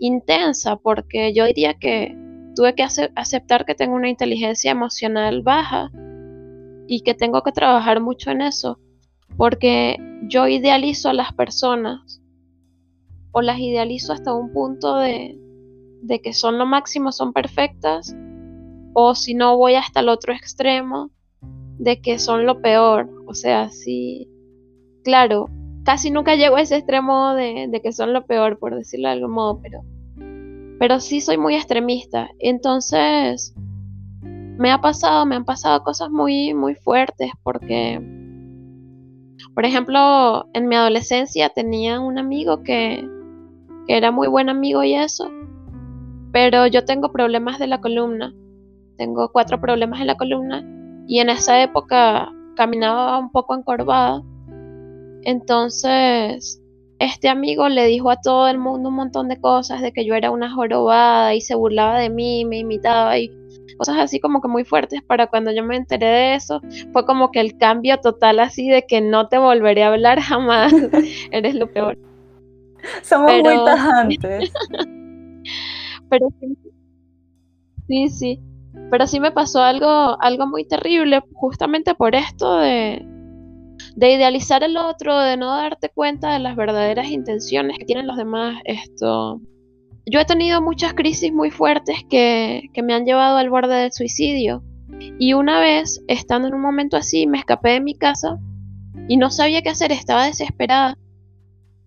intensa 0.00 0.76
porque 0.76 1.32
yo 1.32 1.46
diría 1.46 1.72
que 1.72 2.14
tuve 2.54 2.74
que 2.74 2.82
aceptar 3.16 3.64
que 3.64 3.74
tengo 3.74 3.94
una 3.94 4.10
inteligencia 4.10 4.70
emocional 4.70 5.40
baja 5.40 5.90
y 6.86 7.00
que 7.00 7.14
tengo 7.14 7.42
que 7.42 7.52
trabajar 7.52 8.02
mucho 8.02 8.30
en 8.30 8.42
eso 8.42 8.78
porque 9.38 9.96
yo 10.28 10.46
idealizo 10.46 11.08
a 11.08 11.14
las 11.14 11.32
personas 11.32 12.20
o 13.30 13.40
las 13.40 13.58
idealizo 13.58 14.12
hasta 14.12 14.34
un 14.34 14.52
punto 14.52 14.98
de, 14.98 15.38
de 16.02 16.20
que 16.20 16.34
son 16.34 16.58
lo 16.58 16.66
máximo, 16.66 17.12
son 17.12 17.32
perfectas 17.32 18.14
o 18.92 19.14
si 19.14 19.34
no 19.34 19.56
voy 19.56 19.74
hasta 19.74 20.00
el 20.00 20.08
otro 20.08 20.32
extremo 20.32 21.10
de 21.78 22.00
que 22.00 22.18
son 22.18 22.46
lo 22.46 22.60
peor. 22.60 23.10
O 23.26 23.34
sea, 23.34 23.70
sí, 23.70 24.28
claro, 25.04 25.48
casi 25.84 26.10
nunca 26.10 26.36
llego 26.36 26.56
a 26.56 26.62
ese 26.62 26.76
extremo 26.76 27.34
de, 27.34 27.68
de, 27.68 27.80
que 27.80 27.92
son 27.92 28.12
lo 28.12 28.26
peor, 28.26 28.58
por 28.58 28.74
decirlo 28.74 29.08
de 29.08 29.14
algún 29.14 29.32
modo, 29.32 29.60
pero 29.62 29.82
pero 30.82 30.98
sí 30.98 31.20
soy 31.20 31.38
muy 31.38 31.54
extremista. 31.54 32.30
Entonces, 32.40 33.54
me 34.22 34.72
ha 34.72 34.80
pasado, 34.80 35.24
me 35.26 35.36
han 35.36 35.44
pasado 35.44 35.84
cosas 35.84 36.10
muy, 36.10 36.54
muy 36.54 36.74
fuertes 36.74 37.30
porque, 37.44 38.02
por 39.54 39.64
ejemplo, 39.64 40.44
en 40.54 40.66
mi 40.66 40.74
adolescencia 40.74 41.50
tenía 41.50 42.00
un 42.00 42.18
amigo 42.18 42.64
que, 42.64 43.08
que 43.86 43.96
era 43.96 44.10
muy 44.10 44.26
buen 44.26 44.48
amigo 44.48 44.82
y 44.82 44.94
eso, 44.94 45.30
pero 46.32 46.66
yo 46.66 46.84
tengo 46.84 47.12
problemas 47.12 47.60
de 47.60 47.68
la 47.68 47.80
columna. 47.80 48.34
Tengo 49.02 49.32
cuatro 49.32 49.60
problemas 49.60 50.00
en 50.00 50.06
la 50.06 50.14
columna 50.14 50.64
y 51.08 51.18
en 51.18 51.28
esa 51.28 51.60
época 51.60 52.32
caminaba 52.54 53.18
un 53.18 53.32
poco 53.32 53.56
encorvada. 53.56 54.22
Entonces, 55.24 56.62
este 57.00 57.28
amigo 57.28 57.68
le 57.68 57.86
dijo 57.86 58.12
a 58.12 58.20
todo 58.20 58.46
el 58.46 58.58
mundo 58.58 58.90
un 58.90 58.94
montón 58.94 59.26
de 59.26 59.40
cosas, 59.40 59.82
de 59.82 59.92
que 59.92 60.04
yo 60.04 60.14
era 60.14 60.30
una 60.30 60.54
jorobada 60.54 61.34
y 61.34 61.40
se 61.40 61.56
burlaba 61.56 61.98
de 61.98 62.10
mí, 62.10 62.44
me 62.44 62.58
imitaba 62.58 63.18
y 63.18 63.28
cosas 63.76 63.98
así 63.98 64.20
como 64.20 64.40
que 64.40 64.46
muy 64.46 64.62
fuertes 64.62 65.02
para 65.02 65.26
cuando 65.26 65.50
yo 65.50 65.64
me 65.64 65.74
enteré 65.74 66.06
de 66.06 66.34
eso, 66.36 66.60
fue 66.92 67.04
como 67.04 67.32
que 67.32 67.40
el 67.40 67.58
cambio 67.58 67.98
total 67.98 68.38
así 68.38 68.68
de 68.68 68.86
que 68.86 69.00
no 69.00 69.26
te 69.26 69.36
volveré 69.38 69.82
a 69.82 69.88
hablar 69.88 70.20
jamás, 70.22 70.72
eres 71.32 71.56
lo 71.56 71.66
peor. 71.66 71.98
Somos 73.02 73.32
muy 73.32 73.64
tajantes. 73.64 74.52
pero 76.08 76.28
sí, 77.88 78.08
sí, 78.08 78.40
pero 78.90 79.06
sí 79.06 79.20
me 79.20 79.32
pasó 79.32 79.62
algo, 79.62 80.20
algo 80.20 80.46
muy 80.46 80.64
terrible 80.66 81.22
justamente 81.34 81.94
por 81.94 82.14
esto 82.14 82.58
de, 82.58 83.06
de 83.96 84.12
idealizar 84.12 84.62
el 84.62 84.76
otro, 84.76 85.18
de 85.18 85.36
no 85.36 85.48
darte 85.56 85.88
cuenta 85.88 86.32
de 86.32 86.38
las 86.38 86.56
verdaderas 86.56 87.08
intenciones 87.08 87.78
que 87.78 87.84
tienen 87.84 88.06
los 88.06 88.16
demás. 88.16 88.60
Esto. 88.64 89.40
Yo 90.06 90.20
he 90.20 90.24
tenido 90.24 90.60
muchas 90.60 90.94
crisis 90.94 91.32
muy 91.32 91.50
fuertes 91.50 92.04
que, 92.08 92.68
que 92.72 92.82
me 92.82 92.94
han 92.94 93.04
llevado 93.04 93.36
al 93.36 93.50
borde 93.50 93.74
del 93.74 93.92
suicidio. 93.92 94.62
Y 95.18 95.34
una 95.34 95.60
vez, 95.60 96.02
estando 96.08 96.48
en 96.48 96.54
un 96.54 96.60
momento 96.60 96.96
así, 96.96 97.26
me 97.26 97.38
escapé 97.38 97.70
de 97.70 97.80
mi 97.80 97.94
casa 97.94 98.38
y 99.08 99.16
no 99.16 99.30
sabía 99.30 99.62
qué 99.62 99.70
hacer, 99.70 99.92
estaba 99.92 100.26
desesperada. 100.26 100.98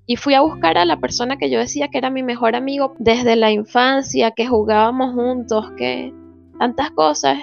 y 0.07 0.17
fui 0.17 0.35
a 0.35 0.41
buscar 0.41 0.77
a 0.77 0.85
la 0.85 0.99
persona 0.99 1.37
que 1.37 1.49
yo 1.49 1.57
decía 1.59 1.87
que 1.87 1.97
era 1.97 2.11
mi 2.11 2.21
mejor 2.21 2.55
amigo 2.55 2.93
desde 2.99 3.35
la 3.35 3.51
infancia, 3.51 4.31
que 4.31 4.45
jugábamos 4.45 5.15
juntos, 5.15 5.71
que 5.77 6.13
tantas 6.59 6.91
cosas. 6.91 7.39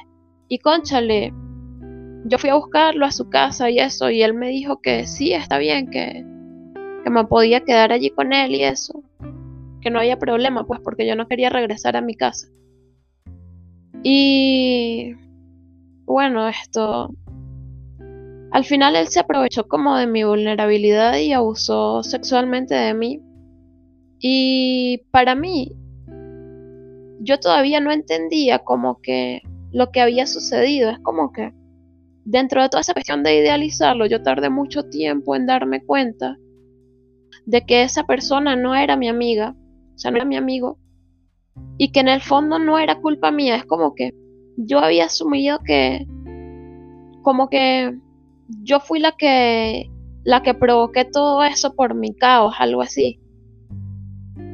Y 0.48 0.58
conchale, 0.58 1.32
yo 2.24 2.38
fui 2.38 2.50
a 2.50 2.54
buscarlo 2.54 3.06
a 3.06 3.12
su 3.12 3.28
casa 3.28 3.70
y 3.70 3.78
eso, 3.78 4.10
y 4.10 4.22
él 4.22 4.34
me 4.34 4.48
dijo 4.48 4.80
que 4.80 5.06
sí, 5.06 5.32
está 5.32 5.58
bien, 5.58 5.90
que, 5.90 6.24
que 7.04 7.10
me 7.10 7.24
podía 7.24 7.60
quedar 7.60 7.92
allí 7.92 8.10
con 8.10 8.32
él 8.32 8.54
y 8.54 8.64
eso, 8.64 9.02
que 9.80 9.90
no 9.90 9.98
había 9.98 10.18
problema, 10.18 10.64
pues 10.64 10.80
porque 10.80 11.06
yo 11.06 11.16
no 11.16 11.26
quería 11.26 11.50
regresar 11.50 11.96
a 11.96 12.02
mi 12.02 12.14
casa. 12.14 12.48
Y 14.02 15.14
bueno, 16.04 16.48
esto 16.48 17.14
al 18.52 18.64
final 18.64 18.96
él 18.96 19.08
se 19.08 19.20
aprovechó 19.20 19.66
como 19.66 19.96
de 19.96 20.06
mi 20.06 20.24
vulnerabilidad 20.24 21.16
y 21.16 21.32
abusó 21.32 22.02
sexualmente 22.02 22.74
de 22.74 22.92
mí. 22.92 23.20
Y 24.18 25.04
para 25.10 25.34
mí, 25.34 25.72
yo 27.22 27.38
todavía 27.38 27.80
no 27.80 27.92
entendía 27.92 28.58
como 28.58 29.00
que 29.00 29.42
lo 29.72 29.90
que 29.90 30.00
había 30.00 30.26
sucedido. 30.26 30.90
Es 30.90 30.98
como 30.98 31.32
que 31.32 31.52
dentro 32.24 32.62
de 32.62 32.68
toda 32.68 32.80
esa 32.80 32.92
cuestión 32.92 33.22
de 33.22 33.36
idealizarlo, 33.36 34.06
yo 34.06 34.22
tardé 34.22 34.50
mucho 34.50 34.84
tiempo 34.84 35.34
en 35.36 35.46
darme 35.46 35.84
cuenta 35.84 36.36
de 37.46 37.64
que 37.64 37.82
esa 37.82 38.04
persona 38.04 38.56
no 38.56 38.74
era 38.74 38.96
mi 38.96 39.08
amiga, 39.08 39.54
o 39.94 39.98
sea, 39.98 40.10
no 40.10 40.18
era 40.18 40.26
mi 40.26 40.36
amigo, 40.36 40.78
y 41.78 41.92
que 41.92 42.00
en 42.00 42.08
el 42.08 42.20
fondo 42.20 42.58
no 42.58 42.78
era 42.78 43.00
culpa 43.00 43.30
mía. 43.30 43.56
Es 43.56 43.64
como 43.64 43.94
que 43.94 44.14
yo 44.56 44.78
había 44.78 45.06
asumido 45.06 45.60
que, 45.60 46.06
como 47.22 47.48
que 47.48 47.96
yo 48.62 48.80
fui 48.80 49.00
la 49.00 49.12
que 49.12 49.88
la 50.24 50.42
que 50.42 50.54
provoqué 50.54 51.04
todo 51.04 51.42
eso 51.42 51.74
por 51.74 51.94
mi 51.94 52.14
caos, 52.14 52.54
algo 52.58 52.82
así. 52.82 53.18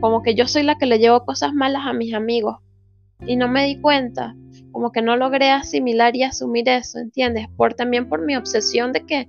Como 0.01 0.23
que 0.23 0.35
yo 0.35 0.47
soy 0.47 0.63
la 0.63 0.79
que 0.79 0.87
le 0.87 0.99
llevo 0.99 1.25
cosas 1.25 1.53
malas 1.53 1.87
a 1.87 1.93
mis 1.93 2.15
amigos 2.15 2.59
y 3.27 3.37
no 3.37 3.49
me 3.49 3.65
di 3.65 3.81
cuenta, 3.81 4.37
como 4.71 4.93
que 4.93 5.03
no 5.03 5.17
logré 5.17 5.51
asimilar 5.51 6.15
y 6.15 6.23
asumir 6.23 6.69
eso, 6.69 6.99
¿entiendes? 6.99 7.49
Por 7.57 7.75
también 7.75 8.09
por 8.09 8.25
mi 8.25 8.37
obsesión 8.37 8.93
de 8.93 9.05
que 9.05 9.27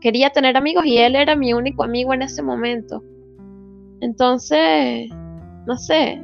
quería 0.00 0.30
tener 0.30 0.56
amigos 0.56 0.84
y 0.84 0.98
él 0.98 1.16
era 1.16 1.36
mi 1.36 1.54
único 1.54 1.84
amigo 1.84 2.12
en 2.12 2.22
ese 2.22 2.42
momento. 2.42 3.02
Entonces, 4.00 5.08
no 5.66 5.76
sé. 5.78 6.20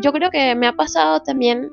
Yo 0.00 0.12
creo 0.12 0.30
que 0.30 0.54
me 0.54 0.66
ha 0.66 0.72
pasado 0.72 1.20
también 1.20 1.70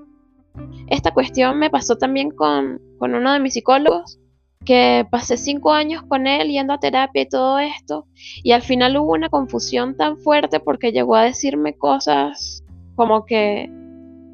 esta 0.88 1.12
cuestión 1.12 1.58
me 1.58 1.70
pasó 1.70 1.98
también 1.98 2.32
con, 2.32 2.80
con 2.98 3.16
uno 3.16 3.34
de 3.34 3.40
mis 3.40 3.54
psicólogos 3.54 4.20
que 4.66 5.06
pasé 5.10 5.38
cinco 5.38 5.72
años 5.72 6.04
con 6.04 6.28
él 6.28 6.50
yendo 6.50 6.74
a 6.74 6.80
terapia 6.80 7.22
y 7.22 7.30
todo 7.30 7.60
esto, 7.60 8.08
y 8.44 8.52
al 8.52 8.62
final 8.62 8.98
hubo 8.98 9.14
una 9.14 9.30
confusión 9.30 9.96
tan 9.96 10.18
fuerte 10.18 10.60
porque 10.60 10.92
llegó 10.92 11.16
a 11.16 11.24
decirme 11.24 11.78
cosas 11.78 12.64
como 12.96 13.26
que, 13.26 13.70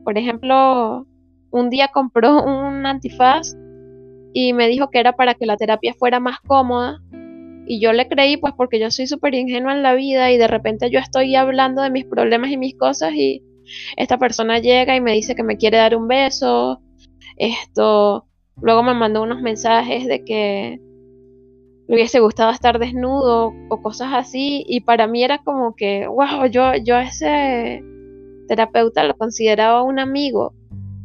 por 0.03 0.17
ejemplo, 0.17 1.05
un 1.51 1.69
día 1.69 1.89
compró 1.89 2.43
un 2.43 2.85
antifaz 2.85 3.55
y 4.33 4.53
me 4.53 4.67
dijo 4.67 4.89
que 4.89 4.99
era 4.99 5.13
para 5.13 5.33
que 5.33 5.45
la 5.45 5.57
terapia 5.57 5.93
fuera 5.93 6.19
más 6.19 6.39
cómoda. 6.39 7.01
Y 7.67 7.79
yo 7.79 7.93
le 7.93 8.07
creí, 8.07 8.37
pues 8.37 8.53
porque 8.57 8.79
yo 8.79 8.89
soy 8.91 9.07
súper 9.07 9.35
ingenua 9.35 9.73
en 9.73 9.83
la 9.83 9.93
vida 9.93 10.31
y 10.31 10.37
de 10.37 10.47
repente 10.47 10.89
yo 10.89 10.99
estoy 10.99 11.35
hablando 11.35 11.81
de 11.81 11.91
mis 11.91 12.05
problemas 12.05 12.49
y 12.51 12.57
mis 12.57 12.75
cosas 12.77 13.13
y 13.13 13.43
esta 13.97 14.17
persona 14.17 14.59
llega 14.59 14.95
y 14.95 15.01
me 15.01 15.13
dice 15.13 15.35
que 15.35 15.43
me 15.43 15.57
quiere 15.57 15.77
dar 15.77 15.95
un 15.95 16.07
beso, 16.07 16.81
esto, 17.37 18.25
Luego 18.59 18.83
me 18.83 18.93
mandó 18.93 19.23
unos 19.23 19.41
mensajes 19.41 20.07
de 20.07 20.23
que 20.23 20.81
le 21.87 21.95
hubiese 21.95 22.19
gustado 22.19 22.51
estar 22.51 22.79
desnudo 22.79 23.53
o 23.69 23.81
cosas 23.81 24.09
así. 24.13 24.63
Y 24.67 24.81
para 24.81 25.07
mí 25.07 25.23
era 25.23 25.39
como 25.39 25.75
que, 25.75 26.07
wow, 26.07 26.45
yo, 26.49 26.75
yo 26.83 26.97
ese 26.97 27.83
terapeuta 28.47 29.03
lo 29.03 29.15
consideraba 29.15 29.83
un 29.83 29.99
amigo. 29.99 30.53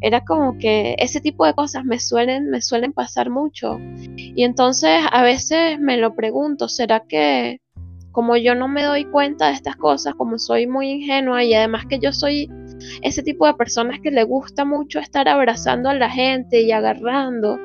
Era 0.00 0.24
como 0.24 0.58
que 0.58 0.94
ese 0.98 1.20
tipo 1.20 1.46
de 1.46 1.54
cosas 1.54 1.84
me 1.84 1.98
suelen, 1.98 2.50
me 2.50 2.60
suelen 2.60 2.92
pasar 2.92 3.30
mucho. 3.30 3.78
Y 4.16 4.44
entonces 4.44 5.00
a 5.10 5.22
veces 5.22 5.80
me 5.80 5.96
lo 5.96 6.14
pregunto, 6.14 6.68
¿será 6.68 7.00
que 7.00 7.60
como 8.16 8.36
yo 8.38 8.54
no 8.54 8.66
me 8.66 8.82
doy 8.82 9.04
cuenta 9.04 9.48
de 9.48 9.52
estas 9.52 9.76
cosas, 9.76 10.14
como 10.14 10.38
soy 10.38 10.66
muy 10.66 10.88
ingenua 10.90 11.44
y 11.44 11.52
además 11.52 11.84
que 11.84 11.98
yo 11.98 12.12
soy 12.12 12.50
ese 13.02 13.22
tipo 13.22 13.46
de 13.46 13.54
personas 13.54 14.00
que 14.00 14.10
le 14.10 14.24
gusta 14.24 14.64
mucho 14.64 14.98
estar 14.98 15.28
abrazando 15.28 15.88
a 15.88 15.94
la 15.94 16.10
gente 16.10 16.62
y 16.62 16.72
agarrando 16.72 17.58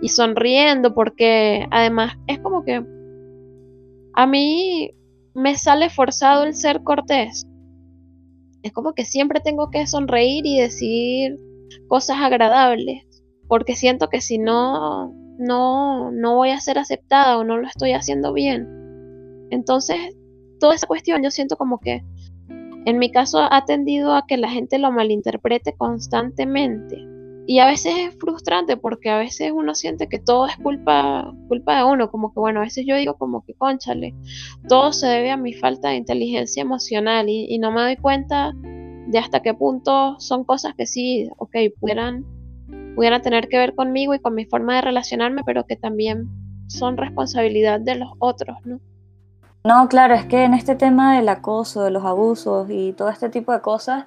y 0.00 0.08
sonriendo 0.08 0.94
porque 0.94 1.66
además 1.70 2.16
es 2.26 2.38
como 2.38 2.64
que 2.64 2.84
a 4.14 4.26
mí 4.26 4.90
me 5.34 5.56
sale 5.56 5.90
forzado 5.90 6.44
el 6.44 6.54
ser 6.54 6.82
cortés. 6.82 7.46
Es 8.62 8.72
como 8.72 8.94
que 8.94 9.04
siempre 9.04 9.40
tengo 9.40 9.70
que 9.70 9.86
sonreír 9.86 10.46
y 10.46 10.58
decir 10.58 11.38
cosas 11.88 12.18
agradables 12.20 13.04
porque 13.48 13.76
siento 13.76 14.08
que 14.08 14.20
si 14.20 14.38
no 14.38 15.12
no 15.38 16.10
no 16.10 16.36
voy 16.36 16.50
a 16.50 16.60
ser 16.60 16.78
aceptada 16.78 17.38
o 17.38 17.44
no 17.44 17.58
lo 17.58 17.66
estoy 17.66 17.92
haciendo 17.92 18.32
bien. 18.32 18.66
Entonces, 19.50 19.98
toda 20.58 20.74
esa 20.74 20.86
cuestión 20.86 21.22
yo 21.22 21.30
siento 21.30 21.56
como 21.56 21.78
que 21.78 22.02
en 22.86 22.98
mi 22.98 23.10
caso 23.10 23.40
ha 23.40 23.64
tendido 23.64 24.14
a 24.14 24.26
que 24.26 24.36
la 24.36 24.48
gente 24.48 24.78
lo 24.78 24.92
malinterprete 24.92 25.74
constantemente. 25.76 27.04
Y 27.48 27.58
a 27.58 27.66
veces 27.66 27.94
es 27.98 28.14
frustrante 28.16 28.76
porque 28.76 29.10
a 29.10 29.18
veces 29.18 29.50
uno 29.52 29.74
siente 29.74 30.08
que 30.08 30.20
todo 30.20 30.46
es 30.46 30.56
culpa, 30.56 31.32
culpa 31.48 31.78
de 31.78 31.84
uno, 31.84 32.10
como 32.10 32.32
que 32.32 32.38
bueno, 32.38 32.60
a 32.60 32.62
veces 32.62 32.84
yo 32.86 32.96
digo 32.96 33.14
como 33.14 33.44
que 33.44 33.54
conchale, 33.54 34.14
todo 34.68 34.92
se 34.92 35.08
debe 35.08 35.32
a 35.32 35.36
mi 35.36 35.52
falta 35.52 35.88
de 35.90 35.96
inteligencia 35.96 36.62
emocional 36.62 37.28
y, 37.28 37.58
no 37.58 37.72
me 37.72 37.82
doy 37.82 37.96
cuenta 37.96 38.52
de 38.54 39.18
hasta 39.18 39.42
qué 39.42 39.52
punto 39.52 40.16
son 40.20 40.44
cosas 40.44 40.74
que 40.74 40.86
sí, 40.86 41.28
ok, 41.38 41.56
pudieran, 41.80 42.24
pudieran 42.94 43.22
tener 43.22 43.48
que 43.48 43.58
ver 43.58 43.74
conmigo 43.74 44.14
y 44.14 44.20
con 44.20 44.34
mi 44.34 44.44
forma 44.44 44.76
de 44.76 44.82
relacionarme, 44.82 45.42
pero 45.44 45.66
que 45.66 45.76
también 45.76 46.28
son 46.68 46.96
responsabilidad 46.96 47.80
de 47.80 47.96
los 47.96 48.10
otros, 48.18 48.58
¿no? 48.64 48.80
No, 49.66 49.88
claro, 49.88 50.14
es 50.14 50.24
que 50.26 50.44
en 50.44 50.54
este 50.54 50.76
tema 50.76 51.16
del 51.16 51.28
acoso, 51.28 51.82
de 51.82 51.90
los 51.90 52.04
abusos 52.04 52.68
y 52.70 52.92
todo 52.92 53.08
este 53.08 53.30
tipo 53.30 53.50
de 53.50 53.60
cosas, 53.60 54.04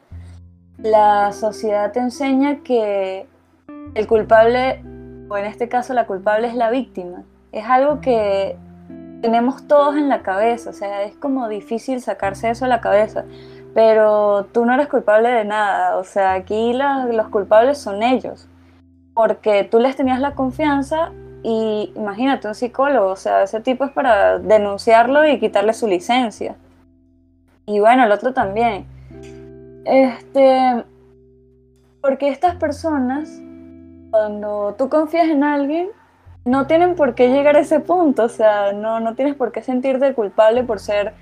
la 0.77 1.33
sociedad 1.33 1.91
te 1.91 1.99
enseña 1.99 2.59
que 2.63 3.27
el 3.93 4.07
culpable, 4.07 4.81
o 5.27 5.35
en 5.35 5.43
este 5.43 5.67
caso 5.67 5.93
la 5.93 6.07
culpable 6.07 6.47
es 6.47 6.55
la 6.55 6.69
víctima. 6.69 7.23
Es 7.51 7.65
algo 7.65 7.99
que 7.99 8.55
tenemos 9.21 9.67
todos 9.67 9.97
en 9.97 10.07
la 10.07 10.21
cabeza, 10.21 10.69
o 10.69 10.73
sea, 10.73 11.03
es 11.03 11.17
como 11.17 11.49
difícil 11.49 11.99
sacarse 11.99 12.49
eso 12.49 12.63
a 12.63 12.69
la 12.69 12.79
cabeza, 12.79 13.25
pero 13.73 14.45
tú 14.53 14.65
no 14.65 14.73
eres 14.75 14.87
culpable 14.87 15.27
de 15.27 15.43
nada, 15.43 15.97
o 15.97 16.05
sea, 16.05 16.35
aquí 16.35 16.71
los 16.71 17.27
culpables 17.27 17.77
son 17.77 18.01
ellos, 18.01 18.47
porque 19.13 19.65
tú 19.65 19.79
les 19.79 19.97
tenías 19.97 20.21
la 20.21 20.35
confianza 20.35 21.11
y 21.43 21.93
imagínate 21.95 22.47
un 22.47 22.55
psicólogo, 22.55 23.11
o 23.11 23.15
sea, 23.15 23.43
ese 23.43 23.61
tipo 23.61 23.85
es 23.85 23.91
para 23.91 24.39
denunciarlo 24.39 25.25
y 25.27 25.39
quitarle 25.39 25.73
su 25.73 25.87
licencia. 25.87 26.55
Y 27.65 27.79
bueno, 27.79 28.03
el 28.03 28.11
otro 28.11 28.33
también. 28.33 28.85
Este, 29.85 30.83
porque 32.01 32.29
estas 32.29 32.55
personas, 32.55 33.29
cuando 34.11 34.75
tú 34.77 34.89
confías 34.89 35.27
en 35.27 35.43
alguien, 35.43 35.89
no 36.45 36.67
tienen 36.67 36.95
por 36.95 37.15
qué 37.15 37.29
llegar 37.29 37.55
a 37.55 37.59
ese 37.59 37.79
punto, 37.79 38.23
o 38.23 38.29
sea, 38.29 38.73
no, 38.73 38.99
no 38.99 39.15
tienes 39.15 39.35
por 39.35 39.51
qué 39.51 39.61
sentirte 39.61 40.13
culpable 40.13 40.63
por 40.63 40.79
ser 40.79 41.13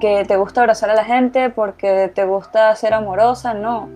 que 0.00 0.24
te 0.26 0.36
gusta 0.36 0.60
abrazar 0.60 0.90
a 0.90 0.94
la 0.94 1.04
gente, 1.04 1.50
porque 1.50 2.10
te 2.14 2.24
gusta 2.24 2.74
ser 2.76 2.94
amorosa, 2.94 3.54
no. 3.54 3.88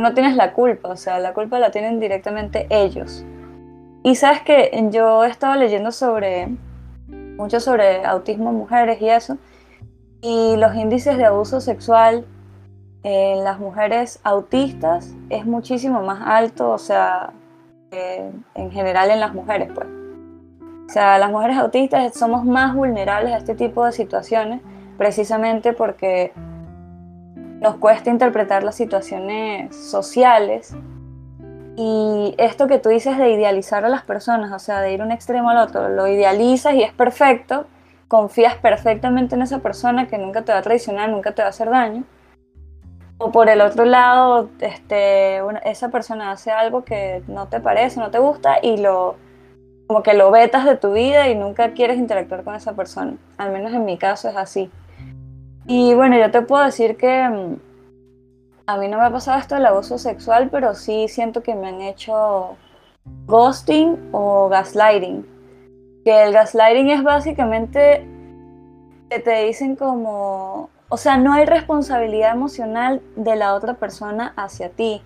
No 0.00 0.12
tienes 0.12 0.34
la 0.34 0.52
culpa, 0.54 0.88
o 0.88 0.96
sea, 0.96 1.20
la 1.20 1.34
culpa 1.34 1.58
la 1.58 1.70
tienen 1.70 2.00
directamente 2.00 2.66
ellos. 2.70 3.24
Y 4.06 4.16
sabes 4.16 4.42
que 4.42 4.70
yo 4.90 5.24
he 5.24 5.28
estado 5.28 5.54
leyendo 5.54 5.90
sobre, 5.90 6.48
mucho 7.08 7.58
sobre 7.58 8.04
autismo 8.04 8.50
en 8.50 8.56
mujeres 8.56 9.00
y 9.00 9.08
eso, 9.08 9.38
y 10.20 10.56
los 10.58 10.74
índices 10.74 11.16
de 11.16 11.24
abuso 11.24 11.62
sexual 11.62 12.26
en 13.02 13.44
las 13.44 13.58
mujeres 13.58 14.20
autistas 14.22 15.14
es 15.30 15.46
muchísimo 15.46 16.02
más 16.02 16.20
alto, 16.22 16.70
o 16.70 16.76
sea, 16.76 17.32
en 17.92 18.70
general 18.70 19.10
en 19.10 19.20
las 19.20 19.32
mujeres, 19.32 19.70
pues. 19.74 19.86
O 19.88 20.92
sea, 20.92 21.18
las 21.18 21.30
mujeres 21.30 21.56
autistas 21.56 22.12
somos 22.12 22.44
más 22.44 22.74
vulnerables 22.74 23.32
a 23.32 23.38
este 23.38 23.54
tipo 23.54 23.86
de 23.86 23.92
situaciones 23.92 24.60
precisamente 24.98 25.72
porque 25.72 26.34
nos 27.62 27.76
cuesta 27.76 28.10
interpretar 28.10 28.64
las 28.64 28.74
situaciones 28.74 29.74
sociales 29.74 30.76
y 31.76 32.34
esto 32.38 32.66
que 32.68 32.78
tú 32.78 32.88
dices 32.88 33.18
de 33.18 33.30
idealizar 33.30 33.84
a 33.84 33.88
las 33.88 34.02
personas, 34.02 34.52
o 34.52 34.58
sea, 34.58 34.80
de 34.80 34.92
ir 34.92 35.02
un 35.02 35.10
extremo 35.10 35.50
al 35.50 35.58
otro, 35.58 35.88
lo 35.88 36.06
idealizas 36.06 36.74
y 36.74 36.82
es 36.82 36.92
perfecto, 36.92 37.66
confías 38.08 38.54
perfectamente 38.56 39.34
en 39.34 39.42
esa 39.42 39.58
persona 39.58 40.06
que 40.06 40.18
nunca 40.18 40.42
te 40.42 40.52
va 40.52 40.58
a 40.58 40.62
traicionar, 40.62 41.08
nunca 41.10 41.32
te 41.32 41.42
va 41.42 41.46
a 41.46 41.50
hacer 41.50 41.70
daño. 41.70 42.04
O 43.18 43.30
por 43.32 43.48
el 43.48 43.60
otro 43.60 43.84
lado, 43.84 44.50
este, 44.60 45.40
esa 45.64 45.88
persona 45.90 46.30
hace 46.30 46.50
algo 46.50 46.84
que 46.84 47.22
no 47.28 47.48
te 47.48 47.60
parece, 47.60 48.00
no 48.00 48.10
te 48.10 48.18
gusta 48.18 48.58
y 48.62 48.76
lo 48.76 49.16
como 49.86 50.02
que 50.02 50.14
lo 50.14 50.30
vetas 50.30 50.64
de 50.64 50.76
tu 50.76 50.92
vida 50.92 51.28
y 51.28 51.34
nunca 51.34 51.72
quieres 51.72 51.98
interactuar 51.98 52.42
con 52.42 52.54
esa 52.54 52.74
persona. 52.74 53.16
Al 53.36 53.52
menos 53.52 53.72
en 53.72 53.84
mi 53.84 53.98
caso 53.98 54.28
es 54.28 54.36
así. 54.36 54.70
Y 55.66 55.94
bueno, 55.94 56.18
yo 56.18 56.30
te 56.30 56.42
puedo 56.42 56.64
decir 56.64 56.96
que 56.96 57.28
mm, 57.28 57.56
a 58.66 58.76
mí 58.78 58.88
no 58.88 58.98
me 58.98 59.04
ha 59.04 59.10
pasado 59.10 59.38
esto 59.38 59.54
del 59.54 59.66
abuso 59.66 59.98
sexual, 59.98 60.48
pero 60.50 60.74
sí 60.74 61.06
siento 61.08 61.42
que 61.42 61.54
me 61.54 61.68
han 61.68 61.80
hecho 61.80 62.56
ghosting 63.26 64.10
o 64.12 64.48
gaslighting. 64.48 65.26
Que 66.04 66.24
el 66.24 66.32
gaslighting 66.32 66.90
es 66.90 67.02
básicamente 67.02 68.06
que 69.10 69.18
te 69.20 69.44
dicen 69.44 69.76
como, 69.76 70.70
o 70.88 70.96
sea, 70.96 71.18
no 71.18 71.34
hay 71.34 71.44
responsabilidad 71.44 72.32
emocional 72.32 73.02
de 73.16 73.36
la 73.36 73.54
otra 73.54 73.74
persona 73.74 74.32
hacia 74.36 74.70
ti. 74.70 75.02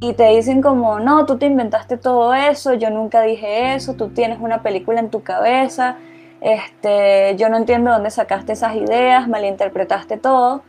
Y 0.00 0.14
te 0.14 0.28
dicen 0.28 0.62
como, 0.62 0.98
no, 0.98 1.26
tú 1.26 1.38
te 1.38 1.46
inventaste 1.46 1.96
todo 1.96 2.34
eso, 2.34 2.74
yo 2.74 2.90
nunca 2.90 3.22
dije 3.22 3.74
eso, 3.74 3.94
tú 3.94 4.08
tienes 4.08 4.40
una 4.40 4.62
película 4.62 4.98
en 4.98 5.10
tu 5.10 5.22
cabeza, 5.22 5.96
este, 6.40 7.36
yo 7.36 7.48
no 7.48 7.56
entiendo 7.56 7.92
dónde 7.92 8.10
sacaste 8.10 8.52
esas 8.52 8.74
ideas, 8.74 9.28
malinterpretaste 9.28 10.16
todo. 10.16 10.62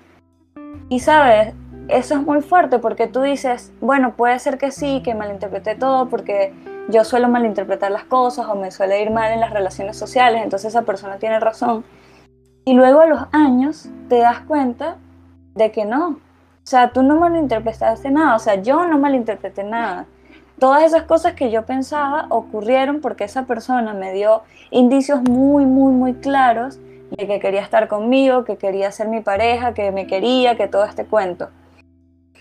Y 0.89 0.99
sabes, 0.99 1.55
eso 1.87 2.15
es 2.15 2.21
muy 2.21 2.41
fuerte 2.41 2.79
porque 2.79 3.07
tú 3.07 3.21
dices, 3.21 3.71
bueno, 3.81 4.13
puede 4.15 4.39
ser 4.39 4.57
que 4.57 4.71
sí, 4.71 5.01
que 5.03 5.15
malinterpreté 5.15 5.75
todo 5.75 6.09
porque 6.09 6.53
yo 6.89 7.03
suelo 7.03 7.29
malinterpretar 7.29 7.91
las 7.91 8.03
cosas 8.05 8.47
o 8.47 8.55
me 8.55 8.71
suele 8.71 9.01
ir 9.01 9.11
mal 9.11 9.31
en 9.31 9.39
las 9.39 9.51
relaciones 9.51 9.97
sociales, 9.97 10.41
entonces 10.43 10.69
esa 10.69 10.83
persona 10.83 11.17
tiene 11.17 11.39
razón. 11.39 11.83
Y 12.65 12.73
luego 12.73 13.01
a 13.01 13.05
los 13.05 13.21
años 13.31 13.89
te 14.09 14.19
das 14.19 14.39
cuenta 14.41 14.97
de 15.55 15.71
que 15.71 15.85
no. 15.85 16.07
O 16.09 16.65
sea, 16.65 16.91
tú 16.91 17.03
no 17.03 17.17
malinterpretaste 17.17 18.09
nada, 18.09 18.35
o 18.35 18.39
sea, 18.39 18.55
yo 18.55 18.85
no 18.85 18.97
malinterpreté 18.97 19.63
nada. 19.63 20.05
Todas 20.59 20.83
esas 20.83 21.03
cosas 21.03 21.33
que 21.33 21.51
yo 21.51 21.65
pensaba 21.65 22.27
ocurrieron 22.29 23.01
porque 23.01 23.25
esa 23.25 23.43
persona 23.43 23.93
me 23.93 24.13
dio 24.13 24.43
indicios 24.71 25.21
muy, 25.23 25.65
muy, 25.65 25.91
muy 25.91 26.13
claros 26.13 26.79
de 27.11 27.27
que 27.27 27.39
quería 27.39 27.61
estar 27.61 27.87
conmigo, 27.89 28.45
que 28.45 28.55
quería 28.55 28.91
ser 28.91 29.09
mi 29.09 29.19
pareja, 29.19 29.73
que 29.73 29.91
me 29.91 30.07
quería, 30.07 30.55
que 30.55 30.67
todo 30.67 30.85
este 30.85 31.05
cuento. 31.05 31.49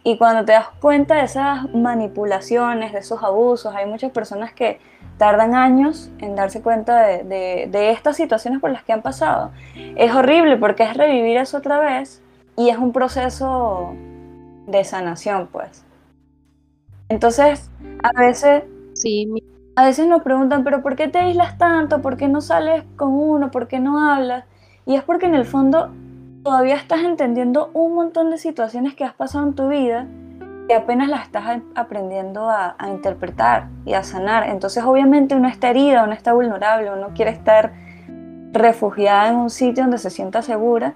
Y 0.04 0.18
cuando 0.18 0.44
te 0.44 0.52
das 0.52 0.68
cuenta 0.80 1.16
de 1.16 1.24
esas 1.24 1.72
manipulaciones, 1.72 2.92
de 2.92 2.98
esos 2.98 3.22
abusos, 3.22 3.74
hay 3.74 3.86
muchas 3.86 4.10
personas 4.10 4.52
que 4.52 4.80
tardan 5.16 5.54
años 5.54 6.10
en 6.18 6.34
darse 6.34 6.60
cuenta 6.62 7.02
de, 7.06 7.90
estas 7.90 8.16
situaciones 8.16 8.60
por 8.60 8.70
las 8.70 8.82
que 8.82 8.92
han 8.92 9.02
pasado. 9.02 9.52
Es 9.96 10.12
horrible 10.12 10.56
porque 10.56 10.82
es 10.82 10.96
revivir 10.96 11.36
eso 11.36 11.58
otra 11.58 11.78
vez 11.78 12.20
y 12.56 12.70
es 12.70 12.78
un 12.78 12.92
proceso 12.92 13.94
de 14.66 14.82
sanación, 14.82 15.48
pues. 15.52 15.84
Entonces, 17.08 17.70
a 18.02 18.18
veces, 18.18 18.64
sí. 18.94 19.28
a 19.76 19.84
veces 19.84 20.08
nos 20.08 20.22
preguntan, 20.22 20.64
pero 20.64 20.82
¿por 20.82 20.96
qué 20.96 21.06
te 21.06 21.18
aíslas 21.18 21.58
tanto? 21.58 22.02
¿Por 22.02 22.16
qué 22.16 22.26
no 22.26 22.40
sales 22.40 22.82
con 22.96 23.12
uno? 23.12 23.52
¿Por 23.52 23.68
qué 23.68 23.78
no 23.78 24.10
hablas? 24.10 24.44
Y 24.86 24.96
es 24.96 25.04
porque 25.04 25.26
en 25.26 25.36
el 25.36 25.44
fondo 25.44 25.92
todavía 26.42 26.76
estás 26.76 27.00
entendiendo 27.02 27.70
un 27.72 27.94
montón 27.94 28.30
de 28.30 28.38
situaciones 28.38 28.94
que 28.94 29.04
has 29.04 29.14
pasado 29.14 29.46
en 29.46 29.54
tu 29.54 29.68
vida 29.68 30.08
y 30.68 30.72
apenas 30.72 31.08
las 31.08 31.22
estás 31.22 31.60
aprendiendo 31.74 32.48
a, 32.48 32.76
interpretar 32.88 33.68
y 33.84 33.94
a 33.94 34.02
sanar. 34.02 34.48
Entonces 34.48 34.82
obviamente 34.84 35.34
uno 35.34 35.48
está 35.48 35.70
herida, 35.70 36.04
uno 36.04 36.12
está 36.12 36.32
vulnerable, 36.32 36.90
uno 36.90 37.10
quiere 37.14 37.30
estar 37.30 37.72
refugiada 38.52 39.30
en 39.30 39.36
un 39.36 39.50
sitio 39.50 39.84
donde 39.84 39.98
se 39.98 40.10
sienta 40.10 40.42
segura 40.42 40.94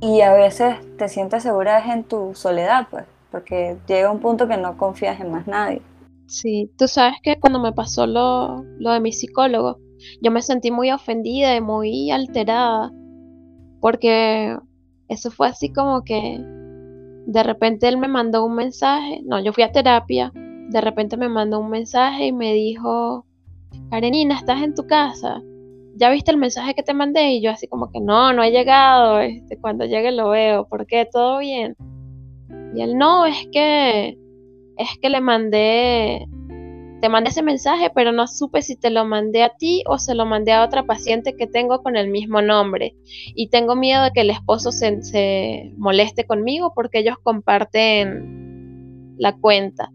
y 0.00 0.20
a 0.20 0.32
veces 0.32 0.76
te 0.98 1.08
sientes 1.08 1.42
segura 1.42 1.92
en 1.92 2.04
tu 2.04 2.34
soledad, 2.34 2.86
pues, 2.90 3.04
porque 3.30 3.76
llega 3.86 4.10
un 4.10 4.20
punto 4.20 4.46
que 4.46 4.56
no 4.56 4.76
confías 4.76 5.20
en 5.20 5.32
más 5.32 5.46
nadie. 5.46 5.82
Sí, 6.26 6.70
tú 6.78 6.88
sabes 6.88 7.16
que 7.22 7.38
cuando 7.38 7.60
me 7.60 7.72
pasó 7.72 8.06
lo, 8.06 8.64
lo 8.78 8.92
de 8.92 9.00
mi 9.00 9.12
psicólogo, 9.12 9.78
yo 10.20 10.30
me 10.30 10.42
sentí 10.42 10.70
muy 10.70 10.90
ofendida 10.90 11.54
y 11.54 11.60
muy 11.60 12.10
alterada 12.10 12.90
porque 13.84 14.56
eso 15.08 15.30
fue 15.30 15.48
así 15.48 15.70
como 15.70 16.04
que 16.04 16.38
de 17.26 17.42
repente 17.42 17.86
él 17.86 17.98
me 17.98 18.08
mandó 18.08 18.42
un 18.42 18.54
mensaje, 18.54 19.20
no, 19.26 19.44
yo 19.44 19.52
fui 19.52 19.62
a 19.62 19.72
terapia, 19.72 20.32
de 20.34 20.80
repente 20.80 21.18
me 21.18 21.28
mandó 21.28 21.60
un 21.60 21.68
mensaje 21.68 22.28
y 22.28 22.32
me 22.32 22.54
dijo, 22.54 23.26
Karenina, 23.90 24.36
¿estás 24.38 24.62
en 24.62 24.74
tu 24.74 24.86
casa? 24.86 25.42
¿Ya 25.96 26.08
viste 26.08 26.30
el 26.30 26.38
mensaje 26.38 26.72
que 26.72 26.82
te 26.82 26.94
mandé? 26.94 27.32
Y 27.32 27.42
yo 27.42 27.50
así 27.50 27.68
como 27.68 27.90
que 27.92 28.00
no, 28.00 28.32
no 28.32 28.42
he 28.42 28.52
llegado, 28.52 29.20
este, 29.20 29.58
cuando 29.58 29.84
llegue 29.84 30.12
lo 30.12 30.30
veo, 30.30 30.66
¿por 30.66 30.86
qué? 30.86 31.06
¿Todo 31.12 31.40
bien? 31.40 31.76
Y 32.74 32.80
él 32.80 32.96
no, 32.96 33.26
es 33.26 33.46
que, 33.52 34.16
es 34.78 34.98
que 35.02 35.10
le 35.10 35.20
mandé 35.20 36.26
te 37.04 37.10
mandé 37.10 37.28
ese 37.28 37.42
mensaje, 37.42 37.90
pero 37.94 38.12
no 38.12 38.26
supe 38.26 38.62
si 38.62 38.76
te 38.76 38.88
lo 38.88 39.04
mandé 39.04 39.42
a 39.42 39.50
ti 39.50 39.84
o 39.86 39.98
se 39.98 40.14
lo 40.14 40.24
mandé 40.24 40.52
a 40.52 40.64
otra 40.64 40.84
paciente 40.84 41.36
que 41.36 41.46
tengo 41.46 41.82
con 41.82 41.96
el 41.96 42.08
mismo 42.08 42.40
nombre. 42.40 42.96
Y 43.34 43.48
tengo 43.48 43.76
miedo 43.76 44.04
de 44.04 44.12
que 44.12 44.22
el 44.22 44.30
esposo 44.30 44.72
se, 44.72 45.70
moleste 45.76 46.24
conmigo 46.24 46.72
porque 46.74 47.00
ellos 47.00 47.18
comparten 47.22 49.16
la 49.18 49.36
cuenta. 49.36 49.92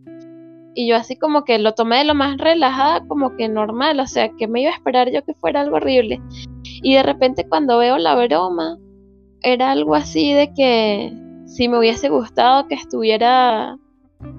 Y 0.75 0.87
yo 0.87 0.95
así 0.95 1.15
como 1.15 1.45
que 1.45 1.57
lo 1.57 1.73
tomé 1.73 1.97
de 1.97 2.03
lo 2.03 2.13
más 2.13 2.37
relajada, 2.37 3.03
como 3.07 3.35
que 3.35 3.49
normal, 3.49 3.99
o 3.99 4.05
sea, 4.05 4.29
que 4.37 4.47
me 4.47 4.61
iba 4.61 4.69
a 4.69 4.75
esperar 4.75 5.09
yo 5.11 5.25
que 5.25 5.33
fuera 5.33 5.61
algo 5.61 5.77
horrible. 5.77 6.21
Y 6.63 6.93
de 6.93 7.01
repente 7.01 7.49
cuando 7.49 7.79
veo 7.79 7.97
la 7.97 8.13
broma, 8.23 8.77
era 9.41 9.71
algo 9.71 9.95
así 9.95 10.31
de 10.31 10.53
que 10.53 11.11
si 11.47 11.69
me 11.69 11.79
hubiese 11.79 12.09
gustado 12.09 12.67
que 12.67 12.75
estuviera 12.75 13.79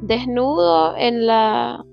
desnudo 0.03 0.97
en 0.97 1.27
la 1.27 1.85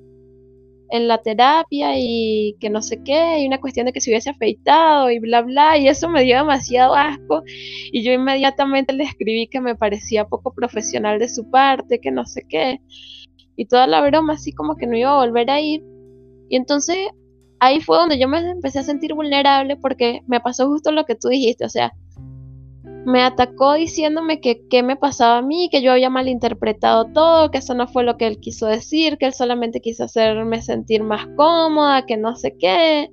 en 0.89 1.07
la 1.07 1.17
terapia 1.19 1.93
y 1.97 2.55
que 2.59 2.69
no 2.69 2.81
sé 2.81 3.01
qué, 3.03 3.39
y 3.39 3.47
una 3.47 3.59
cuestión 3.59 3.85
de 3.85 3.93
que 3.93 4.01
se 4.01 4.09
hubiese 4.09 4.29
afeitado 4.29 5.09
y 5.11 5.19
bla, 5.19 5.41
bla, 5.41 5.77
y 5.77 5.87
eso 5.87 6.09
me 6.09 6.23
dio 6.23 6.37
demasiado 6.37 6.95
asco 6.95 7.43
y 7.91 8.03
yo 8.03 8.11
inmediatamente 8.13 8.93
le 8.93 9.03
escribí 9.03 9.47
que 9.47 9.61
me 9.61 9.75
parecía 9.75 10.25
poco 10.25 10.53
profesional 10.53 11.19
de 11.19 11.29
su 11.29 11.49
parte, 11.49 11.99
que 11.99 12.11
no 12.11 12.25
sé 12.25 12.43
qué, 12.47 12.79
y 13.55 13.65
toda 13.65 13.87
la 13.87 14.01
broma 14.01 14.33
así 14.33 14.53
como 14.53 14.75
que 14.75 14.87
no 14.87 14.95
iba 14.97 15.11
a 15.11 15.25
volver 15.25 15.49
a 15.49 15.59
ir. 15.59 15.83
Y 16.49 16.55
entonces 16.55 16.97
ahí 17.59 17.81
fue 17.81 17.97
donde 17.97 18.19
yo 18.19 18.27
me 18.27 18.39
empecé 18.39 18.79
a 18.79 18.83
sentir 18.83 19.13
vulnerable 19.13 19.77
porque 19.77 20.21
me 20.27 20.39
pasó 20.39 20.67
justo 20.67 20.91
lo 20.91 21.05
que 21.05 21.15
tú 21.15 21.29
dijiste, 21.29 21.65
o 21.65 21.69
sea, 21.69 21.93
me 23.07 23.23
atacó 23.23 23.75
diciéndome 23.75 24.41
que 24.41 24.67
qué 24.67 24.83
me 24.83 24.97
pasaba 24.97 25.37
a 25.37 25.41
mí, 25.41 25.69
que 25.71 25.81
yo 25.81 25.93
había 25.93 26.09
malinterpretado 26.09 27.05
todo, 27.05 27.49
que 27.51 27.59
eso 27.59 27.73
no 27.73 27.87
fue 27.87 28.03
lo 28.03 28.17
que 28.17 28.27
él 28.27 28.37
quiso 28.37 28.67
decir, 28.67 29.17
que 29.17 29.27
él 29.27 29.33
solamente 29.33 29.79
quiso 29.79 30.03
hacerme 30.03 30.61
sentir 30.61 31.03
más 31.03 31.25
cómoda, 31.37 32.05
que 32.05 32.17
no 32.17 32.35
sé 32.35 32.57
qué. 32.59 33.09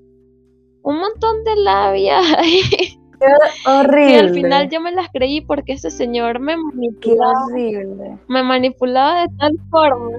Un 0.82 0.98
montón 0.98 1.44
de 1.44 1.54
labia. 1.62 2.18
horrible. 3.68 4.10
Y 4.10 4.16
al 4.16 4.30
final 4.30 4.68
yo 4.68 4.80
me 4.80 4.90
las 4.90 5.10
creí 5.12 5.40
porque 5.42 5.74
ese 5.74 5.92
señor 5.92 6.40
me 6.40 6.56
manipulaba. 6.56 7.44
horrible. 7.52 8.18
Me 8.26 8.42
manipulaba 8.42 9.20
de 9.20 9.28
tal 9.38 9.52
forma. 9.70 10.18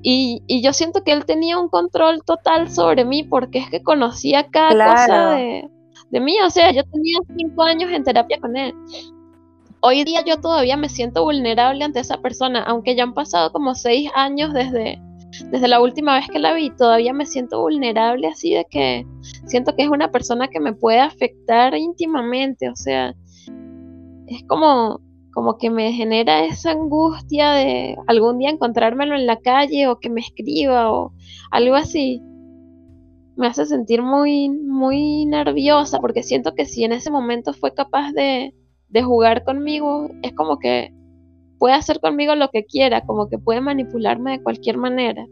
Y, 0.00 0.42
y, 0.46 0.62
yo 0.62 0.72
siento 0.72 1.04
que 1.04 1.12
él 1.12 1.26
tenía 1.26 1.58
un 1.58 1.68
control 1.68 2.22
total 2.24 2.70
sobre 2.70 3.04
mí 3.04 3.22
porque 3.22 3.58
es 3.58 3.68
que 3.68 3.82
conocía 3.82 4.48
cada 4.48 4.70
cosa 4.70 5.30
de, 5.32 5.68
de 6.10 6.20
mí. 6.20 6.36
O 6.44 6.50
sea, 6.50 6.72
yo 6.72 6.84
tenía 6.84 7.18
cinco 7.36 7.62
años 7.62 7.90
en 7.90 8.04
terapia 8.04 8.38
con 8.40 8.56
él. 8.56 8.74
Hoy 9.80 10.04
día 10.04 10.22
yo 10.24 10.38
todavía 10.38 10.76
me 10.76 10.88
siento 10.88 11.24
vulnerable 11.24 11.84
ante 11.84 12.00
esa 12.00 12.20
persona, 12.20 12.62
aunque 12.64 12.94
ya 12.94 13.02
han 13.02 13.14
pasado 13.14 13.50
como 13.50 13.74
seis 13.74 14.10
años 14.14 14.52
desde, 14.52 15.00
desde 15.50 15.68
la 15.68 15.80
última 15.80 16.16
vez 16.16 16.28
que 16.28 16.38
la 16.38 16.52
vi, 16.52 16.70
todavía 16.70 17.14
me 17.14 17.24
siento 17.24 17.62
vulnerable 17.62 18.28
así 18.28 18.52
de 18.52 18.66
que 18.70 19.06
siento 19.46 19.74
que 19.74 19.84
es 19.84 19.88
una 19.88 20.10
persona 20.10 20.48
que 20.48 20.60
me 20.60 20.74
puede 20.74 21.00
afectar 21.00 21.74
íntimamente, 21.74 22.68
o 22.68 22.76
sea, 22.76 23.14
es 24.26 24.42
como, 24.48 25.00
como 25.32 25.56
que 25.56 25.70
me 25.70 25.92
genera 25.92 26.44
esa 26.44 26.72
angustia 26.72 27.52
de 27.52 27.96
algún 28.06 28.38
día 28.38 28.50
encontrármelo 28.50 29.14
en 29.14 29.26
la 29.26 29.38
calle 29.38 29.88
o 29.88 29.98
que 29.98 30.10
me 30.10 30.20
escriba 30.20 30.92
o 30.92 31.14
algo 31.52 31.74
así 31.74 32.20
me 33.40 33.46
hace 33.46 33.64
sentir 33.64 34.02
muy, 34.02 34.50
muy 34.50 35.24
nerviosa 35.24 35.98
porque 35.98 36.22
siento 36.22 36.54
que 36.54 36.66
si 36.66 36.84
en 36.84 36.92
ese 36.92 37.10
momento 37.10 37.54
fue 37.54 37.72
capaz 37.72 38.12
de, 38.12 38.54
de 38.90 39.02
jugar 39.02 39.44
conmigo, 39.44 40.10
es 40.22 40.34
como 40.34 40.58
que 40.58 40.92
puede 41.58 41.74
hacer 41.74 42.00
conmigo 42.00 42.34
lo 42.34 42.50
que 42.50 42.66
quiera, 42.66 43.00
como 43.00 43.30
que 43.30 43.38
puede 43.38 43.62
manipularme 43.62 44.32
de 44.32 44.42
cualquier 44.42 44.76
manera. 44.76 45.26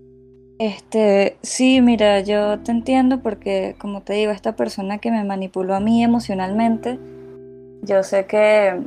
Este, 0.59 1.37
sí, 1.43 1.83
mira, 1.83 2.21
yo 2.21 2.59
te 2.61 2.73
entiendo 2.73 3.21
porque, 3.21 3.77
como 3.79 4.01
te 4.01 4.15
digo, 4.15 4.33
esta 4.33 4.57
persona 4.57 4.99
que 4.99 5.11
me 5.11 5.23
manipuló 5.23 5.75
a 5.75 5.81
mí 5.81 6.03
emocionalmente, 6.03 6.99
yo 7.83 8.03
sé 8.03 8.25
que 8.25 8.81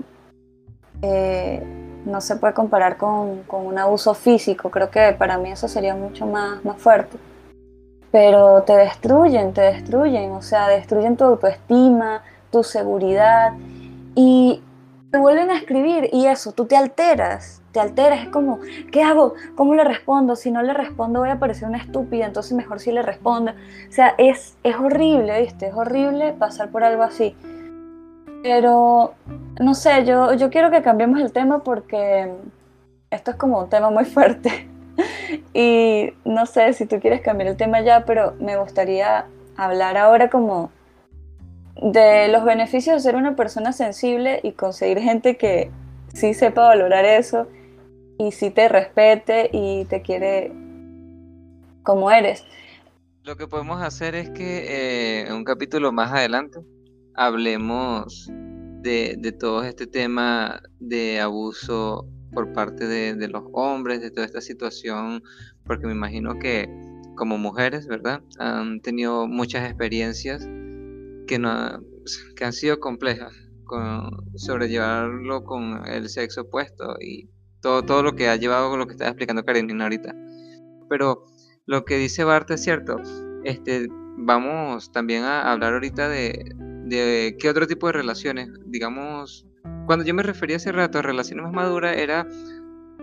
eh, 1.03 1.63
no 2.05 2.21
se 2.21 2.37
puede 2.37 2.55
comparar 2.55 2.97
con, 2.97 3.43
con, 3.43 3.67
un 3.67 3.77
abuso 3.77 4.15
físico, 4.15 4.71
creo 4.71 4.89
que 4.89 5.13
para 5.17 5.37
mí 5.37 5.51
eso 5.51 5.67
sería 5.67 5.95
mucho 5.95 6.25
más, 6.25 6.65
más 6.65 6.81
fuerte 6.81 7.17
pero 8.11 8.63
te 8.63 8.73
destruyen, 8.73 9.53
te 9.53 9.61
destruyen, 9.61 10.31
o 10.31 10.41
sea, 10.41 10.67
destruyen 10.67 11.15
tu 11.15 11.23
autoestima, 11.23 12.23
tu 12.51 12.63
seguridad 12.63 13.53
y 14.15 14.61
te 15.11 15.17
vuelven 15.17 15.49
a 15.49 15.57
escribir 15.57 16.09
y 16.11 16.25
eso, 16.27 16.51
tú 16.51 16.65
te 16.65 16.75
alteras, 16.75 17.61
te 17.71 17.79
alteras, 17.79 18.23
es 18.23 18.29
como, 18.29 18.59
¿qué 18.91 19.03
hago? 19.03 19.33
¿Cómo 19.55 19.75
le 19.75 19.83
respondo? 19.83 20.35
Si 20.35 20.51
no 20.51 20.61
le 20.61 20.73
respondo 20.73 21.19
voy 21.19 21.29
a 21.29 21.39
parecer 21.39 21.67
una 21.67 21.77
estúpida, 21.77 22.25
entonces 22.25 22.53
mejor 22.53 22.79
si 22.79 22.91
le 22.91 23.01
respondo. 23.01 23.51
O 23.51 23.91
sea, 23.91 24.13
es, 24.17 24.57
es 24.63 24.75
horrible, 24.75 25.41
¿viste? 25.41 25.67
Es 25.67 25.73
horrible 25.73 26.33
pasar 26.33 26.69
por 26.69 26.83
algo 26.83 27.03
así. 27.03 27.35
Pero, 28.43 29.13
no 29.59 29.73
sé, 29.73 30.05
yo, 30.05 30.33
yo 30.33 30.49
quiero 30.49 30.71
que 30.71 30.81
cambiemos 30.81 31.19
el 31.21 31.31
tema 31.31 31.59
porque 31.59 32.33
esto 33.09 33.31
es 33.31 33.37
como 33.37 33.59
un 33.59 33.69
tema 33.69 33.89
muy 33.89 34.05
fuerte. 34.05 34.67
y 35.53 36.13
no 36.25 36.45
sé 36.45 36.73
si 36.73 36.85
tú 36.85 36.99
quieres 36.99 37.21
cambiar 37.21 37.49
el 37.49 37.57
tema 37.57 37.81
ya, 37.81 38.05
pero 38.05 38.33
me 38.39 38.57
gustaría 38.57 39.25
hablar 39.57 39.97
ahora 39.97 40.29
como 40.29 40.71
de 41.75 42.27
los 42.27 42.43
beneficios 42.43 42.95
de 42.95 43.01
ser 43.01 43.15
una 43.15 43.35
persona 43.35 43.73
sensible 43.73 44.39
y 44.43 44.51
conseguir 44.51 44.99
gente 44.99 45.37
que 45.37 45.71
sí 46.13 46.33
sepa 46.33 46.67
valorar 46.67 47.05
eso 47.05 47.47
y 48.17 48.31
sí 48.31 48.51
te 48.51 48.67
respete 48.67 49.49
y 49.51 49.85
te 49.85 50.01
quiere 50.01 50.51
como 51.83 52.11
eres. 52.11 52.45
Lo 53.23 53.35
que 53.35 53.47
podemos 53.47 53.81
hacer 53.81 54.15
es 54.15 54.29
que 54.31 54.65
eh, 54.67 55.27
en 55.27 55.33
un 55.33 55.43
capítulo 55.43 55.91
más 55.91 56.11
adelante 56.11 56.59
hablemos 57.15 58.29
de, 58.81 59.15
de, 59.17 59.31
todo 59.31 59.63
este 59.63 59.85
tema 59.85 60.61
de 60.79 61.19
abuso 61.19 62.07
por 62.33 62.53
parte 62.53 62.87
de, 62.87 63.27
los 63.27 63.43
hombres, 63.53 64.01
de 64.01 64.11
toda 64.11 64.25
esta 64.25 64.41
situación, 64.41 65.23
porque 65.65 65.85
me 65.85 65.93
imagino 65.93 66.39
que 66.39 66.69
como 67.15 67.37
mujeres, 67.37 67.87
¿verdad? 67.87 68.21
Han 68.39 68.81
tenido 68.81 69.27
muchas 69.27 69.65
experiencias 69.65 70.43
que, 71.27 71.37
no, 71.39 71.83
que 72.35 72.45
han 72.45 72.53
sido 72.53 72.79
complejas 72.79 73.33
con 73.65 74.09
sobrellevarlo 74.35 75.43
con 75.43 75.87
el 75.87 76.09
sexo 76.09 76.41
opuesto 76.41 76.97
y 76.99 77.29
todo, 77.61 77.83
todo 77.83 78.03
lo 78.03 78.15
que 78.15 78.27
ha 78.27 78.35
llevado 78.35 78.69
con 78.69 78.79
lo 78.79 78.87
que 78.87 78.93
estaba 78.93 79.11
explicando 79.11 79.43
Karenina 79.43 79.83
ahorita. 79.85 80.15
Pero 80.89 81.25
lo 81.65 81.85
que 81.85 81.97
dice 81.97 82.23
Bart 82.23 82.49
es 82.51 82.63
cierto. 82.63 82.97
Este, 83.43 83.87
vamos 84.17 84.91
también 84.91 85.23
a 85.23 85.51
hablar 85.51 85.73
ahorita 85.73 86.09
de, 86.09 86.53
de 86.85 87.37
qué 87.39 87.49
otro 87.49 87.67
tipo 87.67 87.87
de 87.87 87.93
relaciones, 87.93 88.49
digamos, 88.65 89.47
cuando 89.91 90.05
yo 90.05 90.13
me 90.13 90.23
refería 90.23 90.55
hace 90.55 90.71
rato 90.71 90.99
a 90.99 91.01
relaciones 91.01 91.43
más 91.43 91.51
maduras, 91.51 91.97
era 91.97 92.25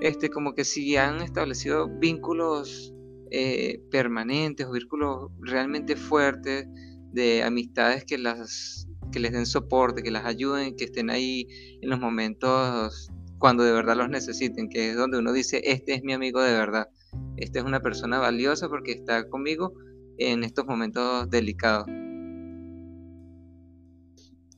este, 0.01 0.31
como 0.31 0.55
que 0.55 0.65
si 0.65 0.97
han 0.97 1.21
establecido 1.21 1.87
vínculos 1.87 2.95
eh, 3.31 3.83
permanentes 3.91 4.65
o 4.65 4.73
vínculos 4.73 5.31
realmente 5.39 5.97
fuertes 5.97 6.67
de 7.13 7.43
amistades 7.43 8.07
que 8.07 8.17
las 8.17 8.89
que 9.13 9.21
les 9.21 9.33
den 9.33 9.45
soporte, 9.45 10.03
que 10.03 10.11
las 10.11 10.25
ayuden, 10.25 10.77
que 10.77 10.85
estén 10.85 11.11
ahí 11.11 11.47
en 11.83 11.91
los 11.91 12.01
momentos 12.01 13.11
cuando 13.37 13.65
de 13.65 13.73
verdad 13.73 13.95
los 13.95 14.09
necesiten, 14.09 14.71
que 14.71 14.89
es 14.89 14.97
donde 14.97 15.19
uno 15.19 15.35
dice, 15.35 15.61
este 15.65 15.93
es 15.93 16.03
mi 16.03 16.15
amigo 16.15 16.41
de 16.41 16.55
verdad, 16.55 16.89
esta 17.37 17.59
es 17.59 17.67
una 17.67 17.81
persona 17.81 18.19
valiosa 18.19 18.67
porque 18.71 18.93
está 18.93 19.29
conmigo 19.29 19.75
en 20.17 20.43
estos 20.43 20.65
momentos 20.65 21.29
delicados. 21.29 21.87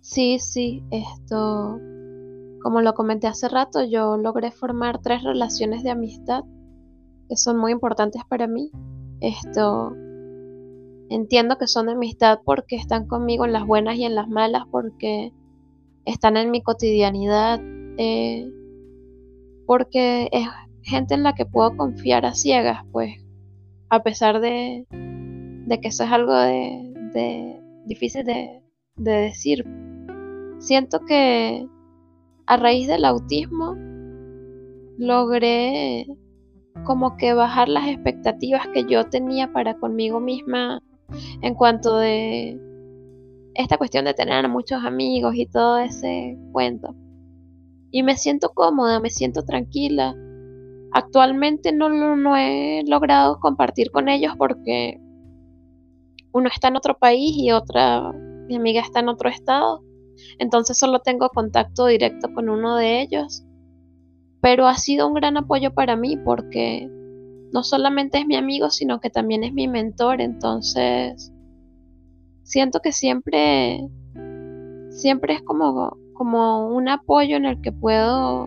Sí, 0.01 0.39
sí, 0.39 0.85
esto, 0.93 1.81
como 2.63 2.83
lo 2.83 2.95
comenté 2.95 3.27
hace 3.27 3.49
rato, 3.49 3.85
yo 3.85 4.17
logré 4.17 4.51
formar 4.51 5.01
tres 5.01 5.23
relaciones 5.23 5.83
de 5.83 5.91
amistad 5.91 6.45
que 7.29 7.37
son 7.37 7.59
muy 7.59 7.73
importantes 7.73 8.23
para 8.29 8.47
mí. 8.47 8.71
Esto, 9.21 9.93
entiendo 11.09 11.57
que 11.59 11.67
son 11.67 11.87
de 11.87 11.93
amistad 11.93 12.41
porque 12.45 12.77
están 12.77 13.07
conmigo 13.07 13.45
en 13.45 13.53
las 13.53 13.67
buenas 13.67 13.97
y 13.97 14.05
en 14.05 14.15
las 14.15 14.29
malas, 14.29 14.65
porque 14.71 15.33
están 16.05 16.37
en 16.37 16.51
mi 16.51 16.63
cotidianidad, 16.63 17.61
eh, 17.99 18.51
porque 19.67 20.29
es 20.33 20.49
gente 20.83 21.15
en 21.15 21.23
la 21.23 21.35
que 21.35 21.47
puedo 21.47 21.77
confiar 21.77 22.27
a 22.27 22.35
ciegas, 22.35 22.85
pues, 22.93 23.25
a 23.89 24.03
pesar 24.03 24.41
de, 24.41 24.87
que 24.91 25.89
eso 25.89 26.05
es 26.05 26.11
algo 26.11 26.35
de, 26.35 27.61
difícil 27.87 28.25
de 28.25 28.63
decir. 28.97 29.65
Siento 30.59 31.01
que 31.07 31.67
a 32.47 32.57
raíz 32.57 32.89
del 32.89 33.05
autismo 33.05 33.77
logré 34.99 36.07
como 36.85 37.17
que 37.17 37.35
bajar 37.35 37.69
las 37.69 37.89
expectativas 37.89 38.69
que 38.69 38.85
yo 38.85 39.05
tenía 39.09 39.53
para 39.53 39.79
conmigo 39.79 40.21
misma 40.21 40.83
en 41.43 41.55
cuanto 41.55 41.99
de 41.99 42.61
esta 43.55 43.77
cuestión 43.77 44.05
de 44.05 44.15
tener 44.15 44.49
muchos 44.49 44.85
amigos 44.85 45.35
y 45.35 45.47
todo 45.47 45.79
ese 45.79 46.39
cuento. 46.53 46.95
Y 47.91 48.03
me 48.03 48.17
siento 48.17 48.51
cómoda, 48.51 49.01
me 49.01 49.11
siento 49.11 49.43
tranquila. 49.43 50.15
Actualmente 50.93 51.73
no, 51.73 51.89
no 52.17 52.37
he 52.37 52.83
logrado 52.87 53.41
compartir 53.41 53.91
con 53.91 54.09
ellos 54.09 54.35
porque 54.39 55.01
uno 56.33 56.49
está 56.49 56.69
en 56.69 56.77
otro 56.77 56.97
país 56.99 57.37
y 57.37 57.51
otra, 57.51 58.13
mi 58.13 58.57
amiga 58.57 58.81
está 58.81 59.01
en 59.01 59.09
otro 59.09 59.29
estado. 59.29 59.83
Entonces 60.39 60.79
solo 60.79 61.01
tengo 61.01 61.29
contacto 61.29 61.87
directo 61.87 62.33
con 62.35 62.49
uno 62.49 62.77
de 62.77 63.03
ellos. 63.03 63.45
Pero 64.41 64.67
ha 64.67 64.77
sido 64.77 65.07
un 65.07 65.15
gran 65.15 65.37
apoyo 65.37 65.75
para 65.75 65.97
mí 65.97 66.17
porque 66.17 66.89
no 67.53 67.63
solamente 67.63 68.19
es 68.19 68.27
mi 68.27 68.37
amigo, 68.37 68.71
sino 68.71 69.01
que 69.01 69.11
también 69.11 69.45
es 69.45 69.53
mi 69.53 69.69
mentor. 69.69 70.21
Entonces, 70.21 71.33
siento 72.43 72.81
que 72.81 72.93
siempre, 72.93 73.87
siempre 74.91 75.35
es 75.35 75.43
como, 75.43 75.97
como 76.15 76.69
un 76.69 76.89
apoyo 76.89 77.37
en 77.37 77.45
el 77.45 77.61
que 77.61 77.73
puedo, 77.73 78.47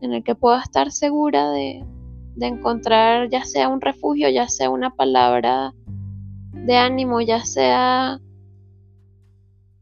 en 0.00 0.12
el 0.12 0.22
que 0.22 0.34
puedo 0.34 0.58
estar 0.58 0.92
segura 0.92 1.50
de, 1.50 1.84
de 2.36 2.46
encontrar 2.46 3.28
ya 3.30 3.44
sea 3.44 3.68
un 3.68 3.80
refugio, 3.80 4.28
ya 4.28 4.48
sea 4.48 4.70
una 4.70 4.90
palabra 4.90 5.74
de 6.52 6.76
ánimo, 6.76 7.20
ya 7.20 7.44
sea 7.44 8.20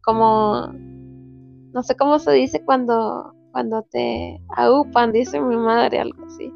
como, 0.07 0.69
no 0.73 1.83
sé 1.83 1.97
cómo 1.97 2.21
se 2.21 2.31
dice 2.33 2.65
cuando, 2.65 3.35
cuando 3.51 3.83
te 3.83 4.41
agupan, 4.57 5.13
dice 5.13 5.41
mi 5.41 5.57
madre, 5.57 5.99
algo 5.99 6.25
así. 6.25 6.53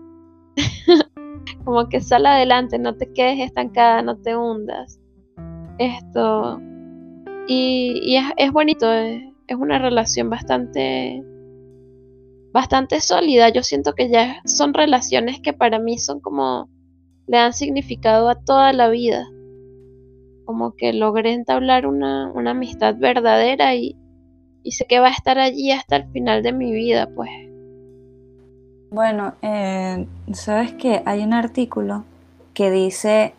como 1.64 1.88
que 1.88 2.00
sal 2.00 2.26
adelante, 2.26 2.78
no 2.78 2.96
te 2.96 3.12
quedes 3.12 3.40
estancada, 3.40 4.02
no 4.02 4.16
te 4.18 4.36
hundas. 4.36 5.00
Esto. 5.78 6.60
Y, 7.48 8.16
es, 8.36 8.52
bonito, 8.52 8.92
es, 8.92 9.20
es, 9.48 9.56
una 9.56 9.80
relación 9.80 10.30
bastante. 10.30 11.24
bastante 12.52 13.00
sólida. 13.00 13.48
Yo 13.48 13.64
siento 13.64 13.94
que 13.94 14.08
ya 14.10 14.40
son 14.44 14.74
relaciones 14.74 15.40
que 15.40 15.52
para 15.52 15.80
mí 15.80 15.98
son 15.98 16.20
como. 16.20 16.68
le 17.26 17.38
dan 17.38 17.52
significado 17.52 18.28
a 18.28 18.36
toda 18.36 18.72
la 18.72 18.88
vida. 18.90 19.26
Como 20.50 20.74
que 20.74 20.92
logré 20.92 21.32
entablar 21.32 21.86
una, 21.86 22.28
una 22.32 22.50
amistad 22.50 22.96
verdadera 22.98 23.76
y, 23.76 23.94
y 24.64 24.72
sé 24.72 24.84
que 24.84 24.98
va 24.98 25.06
a 25.06 25.12
estar 25.12 25.38
allí 25.38 25.70
hasta 25.70 25.94
el 25.94 26.10
final 26.10 26.42
de 26.42 26.52
mi 26.52 26.72
vida, 26.72 27.08
pues. 27.14 27.30
Bueno, 28.90 29.34
eh, 29.42 30.08
sabes 30.32 30.72
que 30.72 31.04
hay 31.06 31.22
un 31.22 31.34
artículo 31.34 32.02
que 32.52 32.72
dice, 32.72 33.32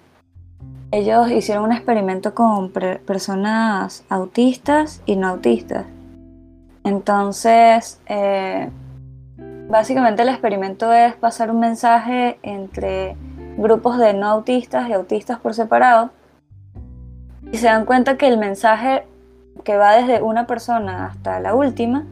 ellos 0.92 1.30
hicieron 1.32 1.66
un 1.66 1.74
experimento 1.74 2.34
con 2.34 2.72
personas 2.72 4.06
autistas 4.08 5.02
y 5.06 5.18
no 5.18 5.28
autistas. 5.28 5.88
Entonces, 6.86 8.00
eh, 8.06 8.70
básicamente 9.68 10.22
el 10.22 10.30
experimento 10.30 10.94
es 10.94 11.14
pasar 11.16 11.52
un 11.52 11.60
mensaje 11.60 12.40
entre 12.42 13.18
grupos 13.58 13.98
de 13.98 14.14
no 14.14 14.28
autistas 14.28 14.88
y 14.88 14.94
autistas 14.94 15.42
por 15.42 15.54
separado. 15.54 16.12
Y 17.52 17.58
se 17.58 17.68
dan 17.68 17.86
cuenta 17.86 18.18
que 18.18 18.28
el 18.28 18.38
mensaje 18.38 19.06
que 19.64 19.76
va 19.76 19.96
desde 19.96 20.22
una 20.22 20.48
persona 20.48 21.06
hasta 21.06 21.40
la 21.40 21.54
última 21.54 22.06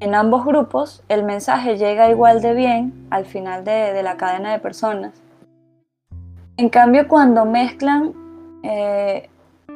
en 0.00 0.14
ambos 0.14 0.46
grupos 0.46 1.02
el 1.08 1.24
mensaje 1.24 1.76
llega 1.76 2.10
igual 2.10 2.40
de 2.40 2.54
bien 2.54 3.06
al 3.10 3.26
final 3.26 3.64
de, 3.64 4.02
la 4.02 4.16
cadena 4.16 4.52
de 4.52 4.58
personas. 4.58 5.12
En 6.56 6.70
cambio, 6.70 7.06
cuando 7.06 7.44
mezclan 7.44 8.14
eh, 8.62 9.28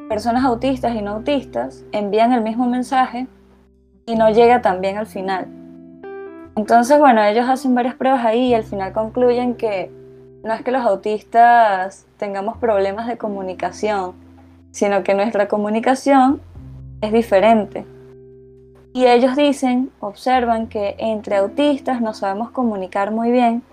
personas 0.09 0.43
autistas 0.43 0.95
y 0.95 1.01
no 1.01 1.11
autistas, 1.11 1.83
envían 1.91 2.33
el 2.33 2.41
mismo 2.41 2.67
mensaje 2.67 3.27
y 4.07 4.15
no 4.15 4.29
llega 4.31 4.61
tan 4.61 4.81
bien 4.81 4.97
al 4.97 5.07
final. 5.07 5.47
Entonces, 6.55 6.97
bueno, 6.97 7.21
ellos 7.21 7.47
hacen 7.47 7.75
varias 7.75 7.95
pruebas 7.95 8.25
ahí 8.25 8.47
y 8.47 8.53
al 8.55 8.63
final 8.63 8.93
concluyen 8.93 9.55
que 9.55 9.91
no 10.43 10.53
es 10.53 10.63
que 10.63 10.71
los 10.71 10.85
autistas 10.85 12.07
tengamos 12.17 12.57
problemas 12.57 13.07
de 13.07 13.17
comunicación, 13.17 14.13
sino 14.75 15.03
que 15.03 15.13
nuestra 15.13 15.47
comunicación 15.47 16.41
es 16.99 17.13
diferente. 17.13 17.85
Y 18.93 19.05
ellos 19.05 19.37
dicen, 19.37 19.89
observan 20.01 20.67
que 20.67 20.97
entre 20.99 21.37
autistas 21.37 22.01
no 22.01 22.13
sabemos 22.13 22.51
comunicar 22.51 23.11
muy 23.11 23.31
bien. 23.31 23.63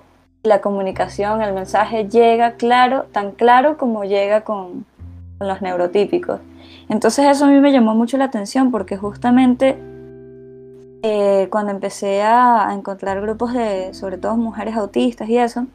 La 0.44 0.60
comunicación, 0.60 1.42
el 1.42 1.54
mensaje 1.54 2.08
llega 2.08 2.52
claro, 2.52 3.06
tan 3.10 3.32
claro 3.32 3.78
como 3.78 4.04
llega 4.04 4.42
con, 4.42 4.86
los 5.40 5.60
neurotípicos. 5.60 6.38
Entonces 6.88 7.26
eso 7.26 7.46
a 7.46 7.48
mí 7.48 7.58
me 7.58 7.72
llamó 7.72 7.96
mucho 7.96 8.16
la 8.16 8.26
atención 8.26 8.70
porque 8.70 8.96
justamente 8.96 9.76
eh, 11.02 11.48
cuando 11.50 11.72
empecé 11.72 12.22
a, 12.22 12.68
encontrar 12.72 13.20
grupos 13.20 13.54
de, 13.54 13.92
sobre 13.92 14.18
todo 14.18 14.36
mujeres 14.36 14.76
autistas 14.76 15.28
y 15.28 15.36
eso, 15.36 15.66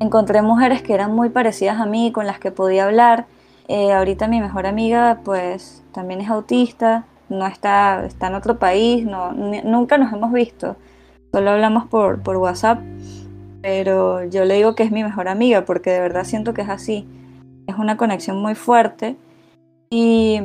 encontré 0.00 0.40
mujeres 0.40 0.80
que 0.80 0.94
eran 0.94 1.14
muy 1.14 1.28
parecidas 1.28 1.78
a 1.78 1.84
mí, 1.84 2.12
con 2.12 2.26
las 2.26 2.38
que 2.38 2.50
podía 2.50 2.86
hablar. 2.86 3.26
Eh, 3.68 3.92
ahorita 3.92 4.28
mi 4.28 4.40
mejor 4.40 4.66
amiga 4.66 5.20
pues 5.24 5.82
también 5.92 6.20
es 6.20 6.28
autista 6.28 7.06
no 7.28 7.46
está, 7.46 8.04
está 8.04 8.28
en 8.28 8.34
otro 8.34 8.58
país, 8.58 9.04
no, 9.04 9.32
nunca 9.32 9.98
nos 9.98 10.12
hemos 10.12 10.32
visto, 10.32 10.76
solo 11.32 11.50
hablamos 11.50 11.86
por, 11.86 12.22
por 12.22 12.36
WhatsApp, 12.36 12.80
pero 13.62 14.24
yo 14.24 14.44
le 14.44 14.54
digo 14.54 14.74
que 14.74 14.82
es 14.82 14.90
mi 14.90 15.02
mejor 15.02 15.28
amiga 15.28 15.64
porque 15.64 15.90
de 15.90 16.00
verdad 16.00 16.24
siento 16.24 16.54
que 16.54 16.62
es 16.62 16.68
así, 16.68 17.06
es 17.66 17.76
una 17.76 17.96
conexión 17.96 18.40
muy 18.40 18.54
fuerte 18.54 19.16
y 19.90 20.40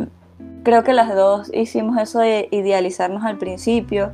creo 0.64 0.84
que 0.84 0.94
las 0.94 1.14
dos 1.14 1.52
hicimos 1.54 1.98
eso 1.98 2.20
de 2.20 2.48
idealizarnos 2.52 3.24
al 3.24 3.38
principio. 3.38 4.12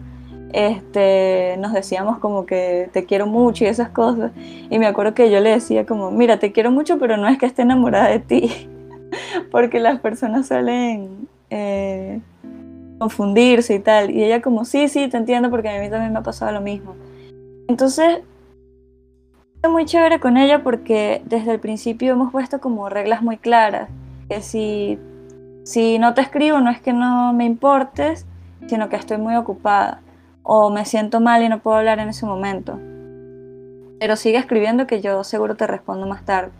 Este, 0.53 1.57
nos 1.59 1.73
decíamos 1.73 2.19
como 2.19 2.45
que 2.45 2.89
te 2.93 3.03
quiero 3.05 3.27
mucho 3.27 3.65
y 3.65 3.67
esas 3.67 3.89
cosas. 3.89 4.31
Y 4.69 4.79
me 4.79 4.85
acuerdo 4.85 5.13
que 5.13 5.29
yo 5.29 5.41
le 5.41 5.49
decía 5.49 5.85
como, 5.85 6.11
mira, 6.11 6.39
te 6.39 6.53
quiero 6.53 6.71
mucho, 6.71 6.97
pero 6.97 7.17
no 7.17 7.27
es 7.27 7.37
que 7.37 7.45
esté 7.45 7.63
enamorada 7.63 8.07
de 8.07 8.19
ti. 8.19 8.69
Porque 9.51 9.79
las 9.79 9.99
personas 9.99 10.47
suelen 10.47 11.27
eh, 11.49 12.21
confundirse 12.99 13.75
y 13.75 13.79
tal. 13.79 14.11
Y 14.11 14.23
ella 14.23 14.41
como, 14.41 14.65
sí, 14.65 14.87
sí, 14.87 15.07
te 15.07 15.17
entiendo 15.17 15.49
porque 15.49 15.69
a 15.69 15.81
mí 15.81 15.89
también 15.89 16.13
me 16.13 16.19
ha 16.19 16.23
pasado 16.23 16.51
lo 16.51 16.61
mismo. 16.61 16.95
Entonces, 17.67 18.19
muy 19.67 19.85
chévere 19.85 20.19
con 20.19 20.37
ella 20.37 20.63
porque 20.63 21.21
desde 21.25 21.53
el 21.53 21.59
principio 21.59 22.13
hemos 22.13 22.31
puesto 22.31 22.59
como 22.59 22.89
reglas 22.89 23.21
muy 23.21 23.37
claras. 23.37 23.89
Que 24.29 24.41
si 24.41 24.99
si 25.65 25.97
no 25.97 26.13
te 26.13 26.21
escribo 26.21 26.61
no 26.61 26.69
es 26.69 26.79
que 26.79 26.93
no 26.93 27.33
me 27.33 27.43
importes, 27.43 28.27
sino 28.67 28.87
que 28.87 28.95
estoy 28.95 29.17
muy 29.17 29.35
ocupada 29.35 30.01
o 30.43 30.69
me 30.69 30.85
siento 30.85 31.19
mal 31.19 31.41
y 31.41 31.49
no 31.49 31.59
puedo 31.59 31.77
hablar 31.77 31.97
en 31.97 32.09
ese 32.09 32.27
momento. 32.27 32.79
Pero 33.99 34.15
sigue 34.15 34.37
escribiendo 34.37 34.85
que 34.85 35.01
yo 35.01 35.23
seguro 35.23 35.55
te 35.55 35.65
respondo 35.65 36.05
más 36.05 36.23
tarde. 36.23 36.51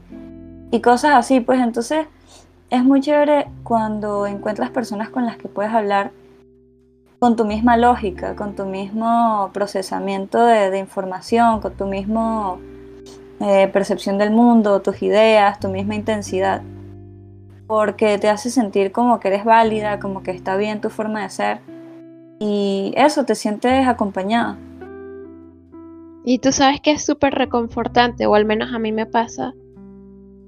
Y 0.72 0.82
cosas 0.82 1.12
así, 1.14 1.40
pues 1.40 1.62
entonces 1.62 2.08
es 2.76 2.84
muy 2.84 3.02
chévere 3.02 3.48
cuando 3.64 4.28
encuentras 4.28 4.70
personas 4.70 5.10
con 5.10 5.26
las 5.26 5.38
que 5.38 5.48
puedes 5.48 5.72
hablar 5.72 6.12
con 7.20 7.36
tu 7.36 7.46
misma 7.46 7.78
lógica, 7.78 8.36
con 8.36 8.56
tu 8.56 8.66
mismo 8.66 9.50
procesamiento 9.54 10.46
de, 10.46 10.78
información, 10.78 11.62
con 11.62 11.74
tu 11.74 11.86
mismo 11.86 12.60
eh, 13.40 13.68
percepción 13.72 14.18
del 14.18 14.32
mundo, 14.32 14.82
tus 14.82 15.02
ideas, 15.02 15.60
tu 15.60 15.70
misma 15.70 15.96
intensidad 15.96 16.62
porque 17.68 18.18
te 18.18 18.30
hace 18.30 18.50
sentir 18.50 18.92
como 18.92 19.20
que 19.20 19.30
eres 19.30 19.44
válida, 19.44 20.00
como 20.00 20.24
que 20.24 20.32
está 20.32 20.56
bien 20.56 20.82
tu 20.82 20.90
forma 20.90 21.24
de 21.24 21.30
ser 21.30 21.60
y 22.40 22.94
eso, 22.98 23.26
te 23.26 23.34
sientes 23.36 23.88
acompañada. 23.88 24.58
Y 26.26 26.40
tú 26.40 26.52
sabes 26.52 26.82
que 26.82 26.92
es 26.92 27.06
súper 27.06 27.34
reconfortante, 27.34 28.26
o 28.26 28.36
al 28.36 28.46
menos 28.46 28.74
a 28.74 28.80
mí 28.80 28.92
me 28.92 29.06
pasa, 29.06 29.54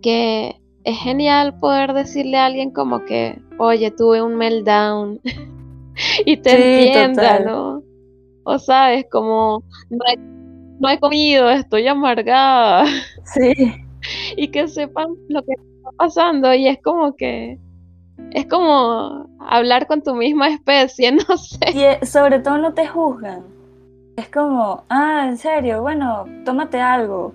que 0.01 0.59
es 0.88 0.98
genial 1.00 1.54
poder 1.60 1.92
decirle 1.92 2.38
a 2.38 2.46
alguien 2.46 2.72
como 2.72 3.04
que, 3.04 3.38
oye, 3.60 3.92
tuve 3.92 4.22
un 4.22 4.38
meltdown 4.38 5.20
y 6.26 6.38
te 6.38 6.86
entienda, 6.86 7.40
¿no? 7.40 7.84
O 8.46 8.58
sabes, 8.58 9.06
como, 9.12 9.64
no 9.90 10.00
he, 10.08 10.18
no 10.80 10.90
he 10.90 10.98
comido, 10.98 11.50
estoy 11.50 11.88
amargada. 11.88 12.86
Sí. 13.26 13.54
y 14.38 14.48
que 14.48 14.70
sepan 14.70 15.08
lo 15.28 15.44
que 15.44 15.56
pasando 15.98 16.54
y 16.54 16.70
es 16.70 16.82
como 16.82 17.14
que 17.18 17.60
es 18.32 18.46
como 18.46 19.30
hablar 19.42 19.86
con 19.86 20.02
tu 20.02 20.16
misma 20.16 20.48
especie, 20.48 21.12
no 21.28 21.38
sé. 21.38 21.72
Y 21.74 21.84
eh, 21.84 22.00
sobre 22.06 22.40
todo 22.40 22.58
no 22.58 22.74
te 22.74 22.88
juzgan. 22.88 23.44
Es 24.16 24.30
como, 24.30 24.86
ah, 24.88 25.26
en 25.28 25.38
serio, 25.38 25.82
bueno, 25.82 26.26
tómate 26.46 26.80
algo. 26.80 27.34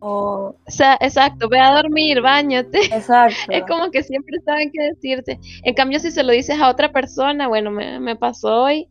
O... 0.00 0.54
sea, 0.66 0.96
exacto, 1.00 1.48
ve 1.48 1.58
a 1.58 1.74
dormir, 1.74 2.20
bañate. 2.20 2.78
Exacto. 2.94 3.36
Es 3.50 3.64
como 3.66 3.90
que 3.90 4.02
siempre 4.02 4.38
saben 4.44 4.70
qué 4.72 4.82
decirte. 4.94 5.38
En 5.62 5.74
cambio, 5.74 6.00
si 6.00 6.10
se 6.10 6.22
lo 6.22 6.32
dices 6.32 6.58
a 6.60 6.70
otra 6.70 6.90
persona, 6.90 7.48
bueno, 7.48 7.70
me, 7.70 8.00
me 8.00 8.16
pasó 8.16 8.62
hoy. 8.62 8.88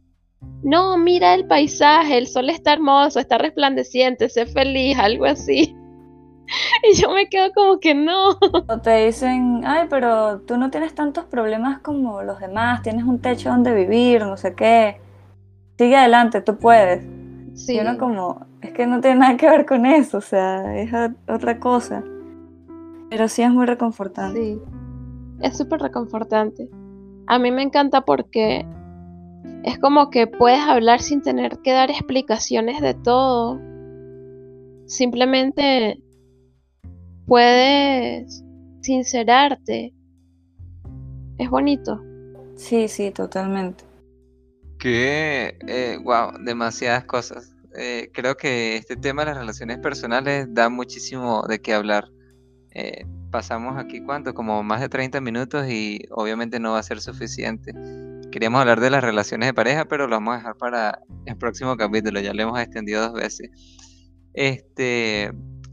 No, 0.64 0.98
mira 0.98 1.34
el 1.34 1.48
paisaje, 1.48 2.18
el 2.18 2.28
sol 2.28 2.50
está 2.50 2.74
hermoso, 2.74 3.20
está 3.20 3.38
resplandeciente, 3.38 4.30
sé 4.30 4.46
feliz, 4.46 4.98
algo 4.98 5.26
así. 5.26 5.76
y 6.84 6.96
yo 6.96 7.12
me 7.12 7.28
quedo 7.28 7.52
como 7.54 7.80
que 7.80 7.94
no. 7.94 8.30
O 8.68 8.82
te 8.82 9.06
dicen, 9.06 9.62
ay, 9.66 9.88
pero 9.90 10.42
tú 10.42 10.58
no 10.58 10.70
tienes 10.70 10.96
tantos 10.96 11.26
problemas 11.26 11.80
como 11.80 12.22
los 12.24 12.40
demás, 12.40 12.82
tienes 12.82 13.04
un 13.04 13.20
techo 13.20 13.50
donde 13.50 13.74
vivir, 13.74 14.22
no 14.22 14.38
sé 14.38 14.56
qué. 14.56 15.02
Sigue 15.78 15.96
adelante, 15.96 16.42
tú 16.42 16.58
puedes. 16.58 17.04
Sí. 17.56 17.76
Y 17.76 17.80
uno 17.80 17.98
como, 17.98 18.46
es 18.62 18.72
que 18.74 18.86
no 18.86 19.00
tiene 19.02 19.20
nada 19.20 19.38
que 19.38 19.50
ver 19.50 19.66
con 19.66 19.86
eso, 19.86 20.18
o 20.18 20.22
sea, 20.22 20.78
es 20.78 20.92
otra 21.28 21.60
cosa. 21.60 22.04
Pero 23.10 23.28
sí 23.28 23.42
es 23.42 23.52
muy 23.52 23.66
reconfortante. 23.66 24.40
Sí, 24.40 24.62
es 25.42 25.58
súper 25.58 25.82
reconfortante. 25.82 26.70
A 27.28 27.40
mí 27.40 27.52
me 27.52 27.64
encanta 27.64 28.02
porque 28.02 28.66
es 29.64 29.80
como 29.80 30.10
que 30.10 30.28
puedes 30.28 30.62
hablar 30.62 31.02
sin 31.02 31.22
tener 31.22 31.60
que 31.60 31.72
dar 31.72 31.90
explicaciones 31.90 32.82
de 32.82 32.94
todo. 32.94 33.60
Simplemente 34.86 36.02
puedes 37.26 38.44
sincerarte. 38.82 39.94
Es 41.38 41.50
bonito. 41.50 42.02
Sí, 42.56 42.88
sí, 42.88 43.12
totalmente. 43.12 43.84
Que, 44.78 45.58
eh, 45.68 45.98
wow, 46.04 46.32
demasiadas 46.44 47.06
cosas. 47.06 47.54
Eh, 47.76 48.10
creo 48.14 48.36
que 48.36 48.78
este 48.78 48.96
tema 48.96 49.24
de 49.24 49.32
las 49.32 49.38
relaciones 49.38 49.78
personales 49.80 50.48
da 50.50 50.70
muchísimo 50.70 51.44
de 51.48 51.60
qué 51.60 51.74
hablar. 51.74 52.10
Eh, 52.72 53.06
pasamos 53.32 53.78
aquí, 53.78 54.04
¿cuánto? 54.04 54.34
Como 54.34 54.64
más 54.64 54.82
de 54.82 54.90
30 54.90 55.22
minutos 55.22 55.68
y 55.70 56.02
obviamente 56.12 56.60
no 56.60 56.72
va 56.74 56.80
a 56.80 56.84
ser 56.84 57.02
suficiente. 57.02 57.74
Queríamos 58.32 58.62
hablar 58.62 58.80
de 58.80 58.90
las 58.90 59.04
relaciones 59.04 59.50
de 59.50 59.54
pareja, 59.54 59.86
pero 59.86 60.08
lo 60.08 60.16
vamos 60.16 60.36
a 60.36 60.38
dejar 60.38 60.56
para 60.58 61.00
el 61.26 61.38
próximo 61.38 61.76
capítulo. 61.78 62.20
Ya 62.20 62.34
lo 62.34 62.44
hemos 62.44 62.60
extendido 62.60 63.02
dos 63.02 63.14
veces. 63.14 63.50
Este, 64.34 65.32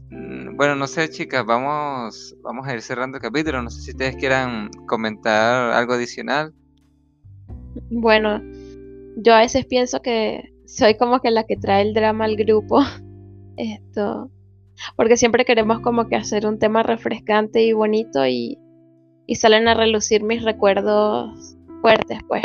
Mm, 0.09 0.55
bueno, 0.55 0.75
no 0.75 0.87
sé, 0.87 1.09
chicas, 1.09 1.45
vamos, 1.45 2.35
vamos 2.41 2.65
a 2.67 2.73
ir 2.73 2.81
cerrando 2.81 3.17
el 3.17 3.21
capítulo. 3.21 3.61
No 3.61 3.69
sé 3.69 3.81
si 3.81 3.91
ustedes 3.91 4.15
quieran 4.15 4.69
comentar 4.87 5.73
algo 5.73 5.93
adicional. 5.93 6.53
Bueno, 7.89 8.41
yo 9.17 9.33
a 9.33 9.39
veces 9.39 9.65
pienso 9.65 10.01
que 10.01 10.53
soy 10.67 10.95
como 10.97 11.19
que 11.21 11.31
la 11.31 11.45
que 11.45 11.55
trae 11.57 11.81
el 11.81 11.93
drama 11.93 12.25
al 12.25 12.35
grupo. 12.35 12.81
Esto. 13.57 14.29
Porque 14.95 15.17
siempre 15.17 15.45
queremos 15.45 15.79
como 15.79 16.07
que 16.07 16.15
hacer 16.15 16.45
un 16.45 16.59
tema 16.59 16.83
refrescante 16.83 17.63
y 17.63 17.73
bonito 17.73 18.27
y, 18.27 18.59
y 19.25 19.35
salen 19.35 19.67
a 19.67 19.73
relucir 19.73 20.23
mis 20.23 20.43
recuerdos 20.43 21.57
fuertes, 21.81 22.19
pues. 22.27 22.43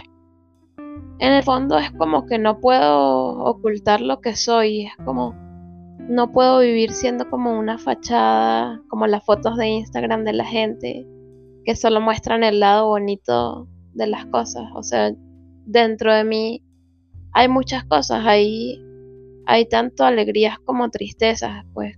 En 1.18 1.32
el 1.32 1.42
fondo 1.42 1.78
es 1.78 1.90
como 1.92 2.26
que 2.26 2.38
no 2.38 2.58
puedo 2.58 3.44
ocultar 3.44 4.00
lo 4.00 4.20
que 4.20 4.34
soy, 4.34 4.86
es 4.86 4.96
como 5.04 5.34
no 6.08 6.32
puedo 6.32 6.58
vivir 6.60 6.90
siendo 6.90 7.28
como 7.30 7.56
una 7.56 7.78
fachada, 7.78 8.82
como 8.88 9.06
las 9.06 9.24
fotos 9.24 9.56
de 9.56 9.68
Instagram 9.68 10.24
de 10.24 10.32
la 10.32 10.44
gente, 10.44 11.06
que 11.64 11.76
solo 11.76 12.00
muestran 12.00 12.42
el 12.42 12.60
lado 12.60 12.88
bonito 12.88 13.68
de 13.92 14.06
las 14.08 14.26
cosas. 14.26 14.64
O 14.74 14.82
sea, 14.82 15.12
dentro 15.64 16.12
de 16.12 16.24
mí 16.24 16.62
hay 17.32 17.48
muchas 17.48 17.84
cosas, 17.84 18.24
hay, 18.26 18.82
hay 19.46 19.68
tanto 19.68 20.04
alegrías 20.04 20.58
como 20.60 20.90
tristezas, 20.90 21.64
pues 21.74 21.96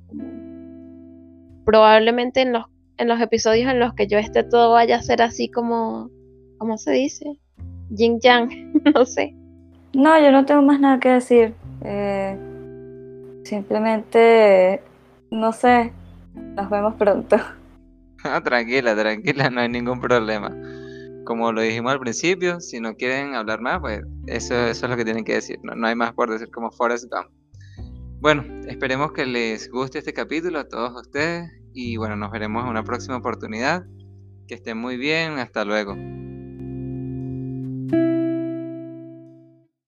probablemente 1.65 2.43
en 2.43 2.53
los, 2.53 2.67
en 2.99 3.09
los 3.09 3.21
episodios 3.21 3.71
en 3.71 3.81
los 3.81 3.95
que 3.95 4.07
yo 4.07 4.19
esté 4.19 4.43
todo 4.43 4.73
vaya 4.73 4.97
a 4.97 5.03
ser 5.03 5.23
así 5.23 5.49
como, 5.49 6.11
¿cómo 6.59 6.79
se 6.79 6.93
dice? 6.93 7.25
Yin 7.91 8.21
Yang, 8.21 8.73
no 8.95 9.05
sé. 9.05 9.35
No, 9.93 10.21
yo 10.21 10.33
no 10.33 10.45
tengo 10.45 10.63
más 10.63 10.81
nada 10.81 10.99
que 10.99 11.09
decir. 11.11 11.55
Eh, 11.85 12.37
Simplemente, 13.45 14.81
no 15.31 15.53
sé, 15.53 15.93
nos 16.35 16.71
vemos 16.71 16.95
pronto. 16.95 17.37
tranquila, 18.45 18.97
tranquila, 18.97 19.51
no 19.51 19.61
hay 19.61 19.69
ningún 19.69 20.01
problema. 20.01 20.51
Como 21.25 21.53
lo 21.53 21.63
dijimos 21.63 21.93
al 21.93 22.01
principio, 22.01 22.61
si 22.61 22.81
no 22.81 22.95
quieren 22.95 23.35
hablar 23.35 23.61
más, 23.61 23.81
pues 23.81 24.03
eso, 24.27 24.55
es 24.67 24.83
lo 24.83 24.97
que 24.97 25.05
tienen 25.05 25.25
que 25.25 25.35
decir. 25.35 25.59
No, 25.63 25.75
no 25.75 25.87
hay 25.87 25.95
más 25.95 26.13
por 26.13 26.31
decir 26.31 26.51
como 26.51 26.71
Forrest 26.71 27.07
Gump. 27.11 27.31
Bueno, 28.21 28.45
esperemos 28.69 29.13
que 29.13 29.27
les 29.27 29.71
guste 29.71 29.99
este 29.99 30.13
capítulo 30.13 30.59
a 30.61 30.69
todos 30.69 30.93
ustedes 31.01 31.51
y 31.73 31.97
bueno, 31.97 32.17
nos 32.17 32.31
veremos 32.31 32.65
en 32.65 32.71
una 32.71 32.85
próxima 32.85 33.17
oportunidad. 33.17 33.85
Que 34.47 34.55
estén 34.55 34.79
muy 34.79 34.97
bien, 34.97 35.39
hasta 35.39 35.65
luego. 35.65 35.97